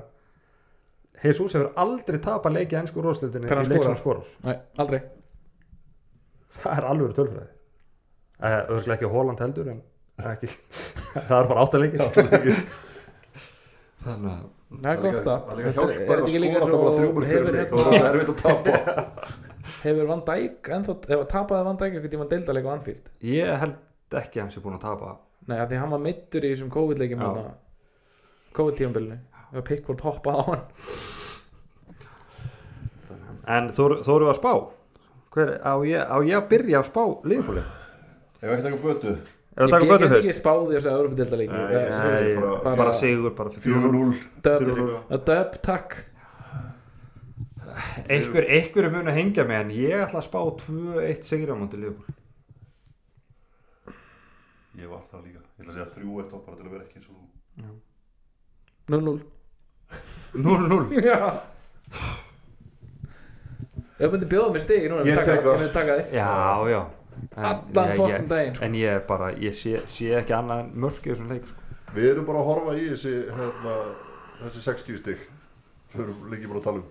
[1.24, 5.00] Jesus hefur aldrei tapað leikið ennsku róslutinni í leik sem skorar Nei, aldrei.
[6.54, 7.50] Það er alveg tölfræði.
[8.44, 9.82] Eh, Öðrslega ekki Holland heldur en
[10.34, 10.48] ekki,
[11.14, 12.02] það er bara áttaleikir
[14.04, 15.42] Þannig að Það er gott stað.
[15.46, 17.62] Það er líka er- hjálpar er að ekki líka skora alltaf bara svo þrjúmur hérna,
[17.64, 18.72] og það er erfitt að tapa.
[19.84, 23.06] hefur Van Dijk ennþá, ef að tapaði Van Dijk eitthvað tíma deildarleik á Anfield?
[23.30, 23.76] Ég held
[24.18, 25.12] ekki að hann sé búin að tapa
[25.46, 26.70] Nei, því hann var meittur í þessum
[27.20, 27.54] þarna,
[28.56, 29.18] COVID-tímabilinu.
[29.54, 30.64] Ef Pickford hoppaði á hann.
[33.54, 33.86] En þú
[34.16, 34.52] eru að spá.
[35.34, 37.62] Hver, á, ég, á ég að byrja að spá liðbúli
[38.38, 39.14] Ef ekki taka bötu,
[39.54, 42.20] Ef við taka bötu Ég get ekki spáði þessu Európa-deildarleiki Nei, Það- nei.
[42.22, 44.12] Nei, bara- bara, bara- sigur bara fyrir 4-0.
[44.46, 45.96] Dub, Þrjú- að dub, takk.
[48.08, 51.56] Einhver, einhver er mun að hengja mig en ég ætla að spá 2-1 sigur á
[51.58, 52.14] móti liðbúli
[54.78, 55.40] Ég var það líka.
[55.58, 57.24] Ég ætla að segja 3-1 þá bara til að vera ekki eins og þú.
[58.90, 59.20] 0-0
[60.34, 61.18] 0-0 Já
[64.02, 65.60] Ég myndi bjóða mig stigi núna Ég taka, tek það.
[65.64, 66.30] Ég taka þig Já,
[66.72, 66.80] já
[67.38, 68.64] En Allan ég- fokkin ég- daginn sko.
[68.66, 71.60] En ég bara, ég sé, sé ekki annað en mörk í þessum leik sko.
[71.94, 73.74] Við erum bara að horfa í þessi, hérna,
[74.42, 75.22] þessi 60 stygg.
[75.94, 76.88] Við erum lengi bara að tala um.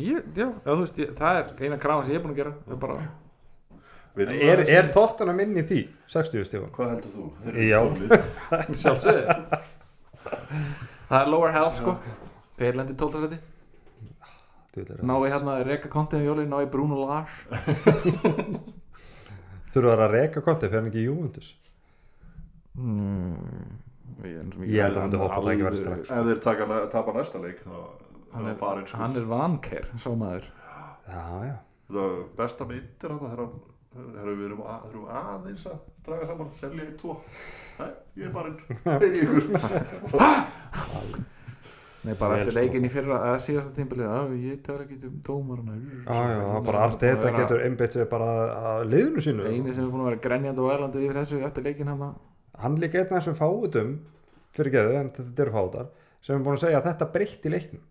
[0.00, 2.40] ég, já, já, þú veist, ég, það er eina krafa sem ég er búin að
[2.40, 2.96] gera það er bara,
[4.16, 5.80] Er, er tóttunum inn í því?
[6.08, 7.24] 60 stífum Hvað heldur þú?
[7.60, 7.80] Já.
[7.84, 8.08] formið.
[8.82, 9.24] sjálfsögði
[11.06, 11.92] það er lower half sko
[12.56, 13.38] þeir lendir tóltasæti
[15.06, 17.36] ná í hérna Reka Conte í jóli ná í Bruno Lars
[19.76, 21.48] Þurfa það að reka kontið fyrir hann ekki í Juventus
[22.80, 23.36] mm,
[24.24, 26.12] Ég held að hann myndi hoppa það ekki verið strax.
[26.16, 27.74] Ef þeir taka, tapa næsta leik þá
[28.32, 30.48] hann er er, farin sko hann er vanker sá maður
[31.06, 31.56] Já, já
[31.86, 33.56] Það er besta með Inter hann þegar hann
[34.00, 37.16] þegar við erum, að, erum aðeins að draga saman, selja í tvo.
[37.78, 37.90] Nei,
[38.20, 38.58] ég er farin,
[38.96, 39.44] einn í ykkur
[42.06, 45.74] Nei, bara eftir leikin í fyrra að síðasta tímbilið, að ég tala ekki um dómarana.
[45.74, 48.28] Já, já, það er bara allt þetta getur einbeitt sig bara
[48.70, 49.46] að liðinu sínu.
[49.50, 52.04] Eini sem er búin að vera grenjandi og ælandi yfir þessu eftir leikin hann
[52.56, 53.96] Hann líka einn af þessum fáutum
[54.54, 55.90] fyrir geðu, en þetta eru fáutar
[56.22, 57.82] sem er búin að segja að þetta breytti leiknum.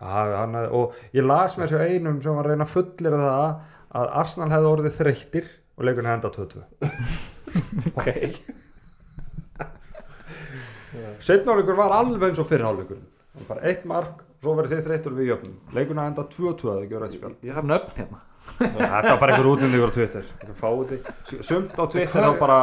[0.00, 3.48] Já, hann, og ég las með þessu einum sem var að reyna að fullir það
[3.96, 6.64] að Arsenal hefði orðið þreyttir og leikunni enda 2-2
[7.94, 8.08] ok.
[11.20, 13.00] Setnáleikur var alveg eins og fyrirháleikur
[13.48, 15.54] bara eitt mark, svo verið þið þreyttur við jöfnum.
[15.76, 18.20] Leikunni enda 2-2 að þau gera eitt spjál ég þarf nöfn hérna.
[18.50, 20.28] Þetta var bara einhver útlendingur á Twitter.
[21.44, 22.58] Sumt á Twitter þá bara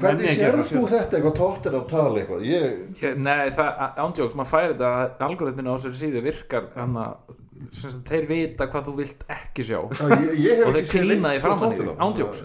[0.00, 1.36] Hvernig sér að þú þetta eitthvað?
[1.38, 2.44] Tóttir af tala eitthvað?
[2.46, 7.38] Ég, ég, nei, það, ándjóks, maður færi þetta algoritminu á þessari síðu virkar hann að
[7.70, 9.78] sagt, þeir vita hvað þú vilt ekki sjá.
[9.82, 12.42] Og Já, ég, ég hef þeir ekki séð klína því frá framan í því, ándjóks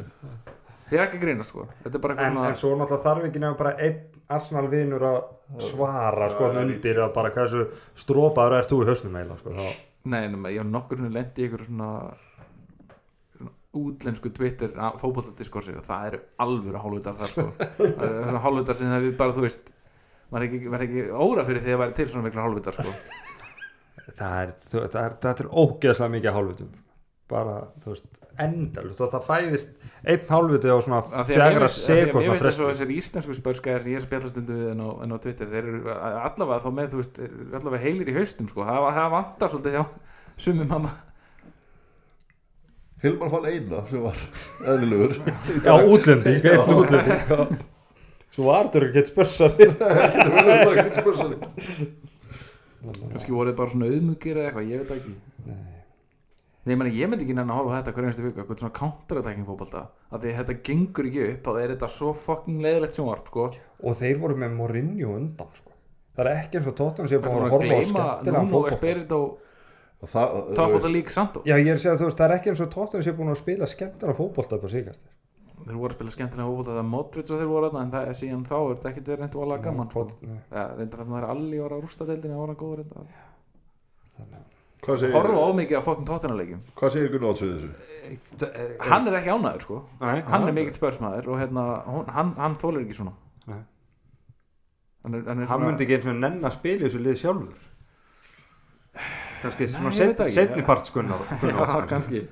[0.87, 1.65] þeir er ekki að grínast sko.
[1.83, 3.97] Þetta er bara en, eitthvað en svo náttúrulega þarf ekki nefnum bara einn
[4.37, 5.17] Arsenal vinur að
[5.63, 7.65] svara sko Já, undir að bara hversu
[7.99, 9.55] strópaður ert þú í hausnum eiginlega sko.
[9.57, 11.89] þá- Nei, nema, ég hef nokkur sem lendi í ykkur svona
[13.35, 13.51] svona
[13.81, 17.47] útlensku Twitter fótbolladiskorsi og það eru alvöru hálfvitar þar sko.
[17.59, 19.73] Það eru svona hálfvitar sem það við bara, þú veist
[20.31, 22.95] maður er ekki, er ekki óra fyrir því að væri til svona mikla hálfvitar sko
[24.15, 26.75] það er, það er, það er ógeðslega mikið hálfvitum
[27.27, 28.05] bara, þú veist,
[28.39, 29.71] endalust og það fæðist
[30.07, 32.63] einn hálfviti á svona fjagra finnst- af því að mér sekundna finnst þess fresti.
[32.63, 35.67] að þessir íslensku spörskæðar sem ég er spjallastundu við en á, en á Twitter þeir
[35.73, 37.19] eru allavega þá með, þú veist,
[37.59, 39.83] allavega heilir í haustum sko, það, það vantar svolítið hjá
[40.47, 40.87] sumum hann
[43.03, 44.17] Hilmar fann eina sem var
[44.65, 45.19] eðlilegur.
[45.61, 47.59] Já, útlending, einn útlending.
[48.33, 49.67] Svo Artur gett spörsari.
[49.67, 51.37] Getur verið að taka til spursinni
[52.83, 55.15] kannski voruð bara svona auðmugir eða eitthvað, ég veit það ekki.
[56.67, 58.75] Nei, ég, meni, ég myndi ekki nenni að horfa þetta hverju einstu viku, eitthvað svona
[58.75, 59.83] counterattacking fótbolta.
[60.11, 63.47] Af því þetta gengur ekki upp það er þetta svo fucking leiðilegt sjónvarp sko.
[63.83, 65.75] og þeir voru með Mourinho undan sko.
[66.17, 66.75] það er ekki eins og
[67.07, 69.21] sé Það búin er að að horfa á skemmtilega Espirito
[69.97, 70.33] Það,
[71.57, 74.17] ég er að veist, það er ekki eins og Tottenham sé búin að spila skemmtilega
[74.69, 75.07] síkast
[75.65, 78.09] þeir voru að spila skemmtilega fótbolta það er Modric og þeir voru þarna en það
[78.11, 80.03] er síðan þá er þetta ekkert verið reynd og alveg gaman sko.
[80.27, 83.07] ja, reyndar að það er allir ára að rústa deildinni ára góður reyndar.
[84.87, 87.71] Hvað segir, horfa ómikið á fokkin tóttunarleikum hvað segir Gunnar við þessu?
[88.87, 89.79] hann er ekki ánæður sko.
[90.03, 93.15] Nei, hann er mikill spörsmaður og hérna, hún, hann, hann þólar ekki svona.
[93.49, 93.57] Nei.
[95.03, 97.65] hann, er, hann, er hann myndi ekki eins og nenn að spila þessu lið sjálfur.
[99.41, 100.37] Kannski svona Nei, ég veit það ekki.
[100.37, 102.23] setni part skunnar Já, kannski.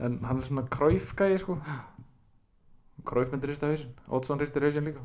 [0.00, 1.58] En hann er svona kræfgæði sko
[3.06, 5.00] Kræf myndir rista hausinn Ótsson ristir hausinn líka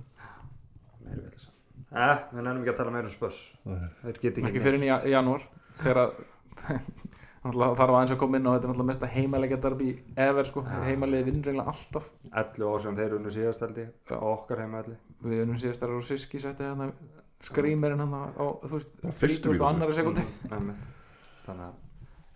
[1.96, 3.38] Eh, við nennum ekki að tala meira um spörs
[4.02, 5.43] Þeir geti ekki Ekki fyrir í ja- janúar
[5.80, 6.16] Þegar að
[7.46, 9.91] náttúrulega þarf aðeins að koma inn og þetta er náttúrulega mesta heimalega darbi
[10.26, 10.80] ever sko Já.
[10.89, 14.18] Heimalegi vinnur eiginlega alltaf 11 ár sem þeir unnu síðast held ég Já.
[14.18, 16.89] á okkar heima allir Við unnum síðast þar á Siski setti hérna
[17.46, 19.68] Skrýmerinn hann á, þú veist Já, fyrstu 30 og mínútu.
[19.70, 20.84] annari sekundi Einmitt.
[21.46, 21.74] þannig að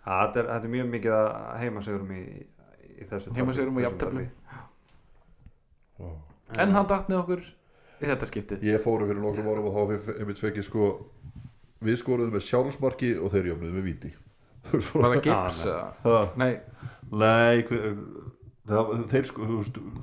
[0.06, 1.28] að þetta er, þetta er mjög mikið að
[1.64, 2.22] heimasigurum í,
[3.02, 4.24] í þessu Heimasigurum og þessu jafntefli.
[4.24, 4.68] darbi.
[6.58, 7.42] En hann datt með okkur
[8.00, 8.64] í þetta skiptið.
[8.66, 10.90] Ég fóru fyrir nokkrum árum og þá við einmitt fekk ég sko
[11.80, 14.10] Við skoruðum með sjálfsmarki og þeir jöfnuðu með víti.
[14.68, 15.60] Var það gips?
[16.04, 16.50] Ha, Nei,
[17.10, 17.94] Nei, hver,
[18.68, 19.46] það, þeir, sko,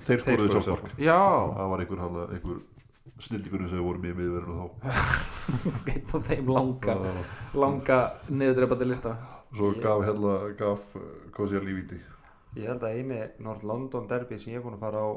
[0.08, 0.96] þeir skoruðu sjálfsmark.
[0.98, 1.20] já.
[1.54, 2.02] Það var einhver,
[2.34, 2.58] einhver
[3.28, 4.66] snildingurinn sem voru mjög miðverðinu þá.
[5.88, 6.98] Geitt á þeim langa
[7.54, 8.00] langa
[8.34, 9.14] niðurdreipandi lista.
[9.54, 10.84] Svo gaf hérna, gaf
[11.38, 12.02] Kossi Alli víti.
[12.58, 15.10] Ég held að eini North London derby sem ég er búin að fara á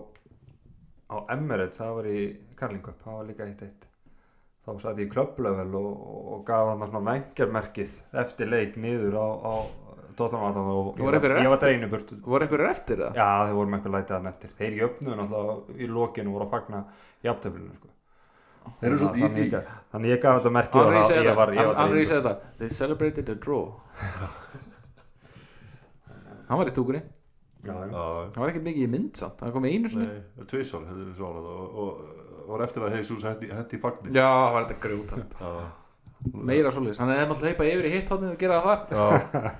[1.10, 2.08] á Emirates, það var í
[2.56, 3.70] Carling Cup það var líka 1-1
[4.66, 5.90] þá satt ég í klubblöfel og,
[6.34, 7.92] og gaf hann svona mengjarmerkið
[8.22, 9.54] eftir leik niður á, á
[10.18, 11.64] Tottenham og ég, var- ég var eftir?
[11.64, 13.12] dreinu burtu voru einhverjir eftir það?
[13.16, 14.50] Já, þeir voru með eitthvað lætið hann eftir.
[14.58, 16.78] Þeir jöfnuðu náttúrulega í lokinu voru að fagna
[17.24, 17.88] jafntöflinu, sko.
[18.80, 20.96] Þeir eru svolítið í Þannig því ég- Þannig ég gaf þetta merki og ég
[21.40, 21.48] var,
[22.20, 23.64] það they celebrated a draw
[26.50, 27.00] hann var í stúkunni
[27.60, 27.92] Já, já.
[27.92, 30.06] Hann var ekkert mikið í mynd samt hann kom einu svona
[31.20, 35.18] og, og var eftir að Jesus hendi, hendi í fagnir já, það var þetta grjóta
[35.20, 35.50] Já,
[36.50, 37.00] meira svoleiðis.
[37.02, 39.50] Hann hefði mátt hleypa yfir í hitt hóðnið og gera það þar.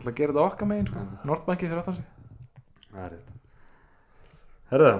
[0.00, 1.06] Að gera þetta okkar megin sko.
[1.30, 2.10] Nortbanki fyrir aftan sig.
[2.90, 3.32] Það er rétt.
[4.70, 4.92] Herðu.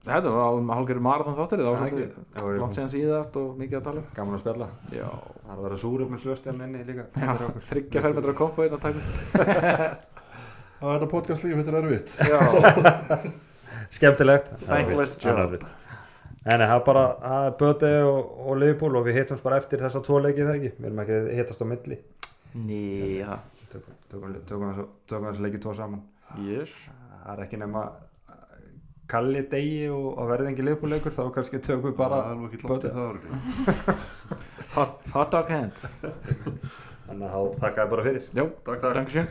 [0.00, 3.76] Þetta var á hálfgerður marathon þáttur Það var Það svolítið langt síðan síðast og mikið
[3.80, 4.06] að tala um.
[4.16, 4.68] Gaman að spjalla.
[4.96, 7.66] Já, Það er að vera súr upp með slöstjan inni líka já fyrir okkur.
[7.72, 9.00] þryggja fermetra koppa einn að taka
[10.80, 12.10] Það er þetta podcast líf, þetta er erfitt.
[12.24, 13.30] Já,
[13.96, 14.50] Skemmtilegt.
[14.64, 15.56] Thankless job.
[16.56, 17.02] nei, það er bara
[17.60, 20.70] Böti og, og Liverpool og við hittumst bara eftir þessa tvo leikið það ekki?
[20.78, 21.98] Við erum ekki að hittast á milli.
[22.64, 22.78] Ný,
[23.24, 23.98] það Tökum,
[24.72, 24.88] þessu-
[25.44, 26.00] leikið tvo saman.
[26.42, 26.72] Yes.
[27.20, 27.84] Það er ekki nema
[29.10, 33.96] Kalli degi og, og verði engi Liverpool leikur þá kannski tökum við bara er örugglega.
[34.76, 35.96] Hot, hot dog hands.
[37.10, 38.28] Þannig að þá þakka ég bara fyrir.
[38.38, 39.24] Já, Takk, takk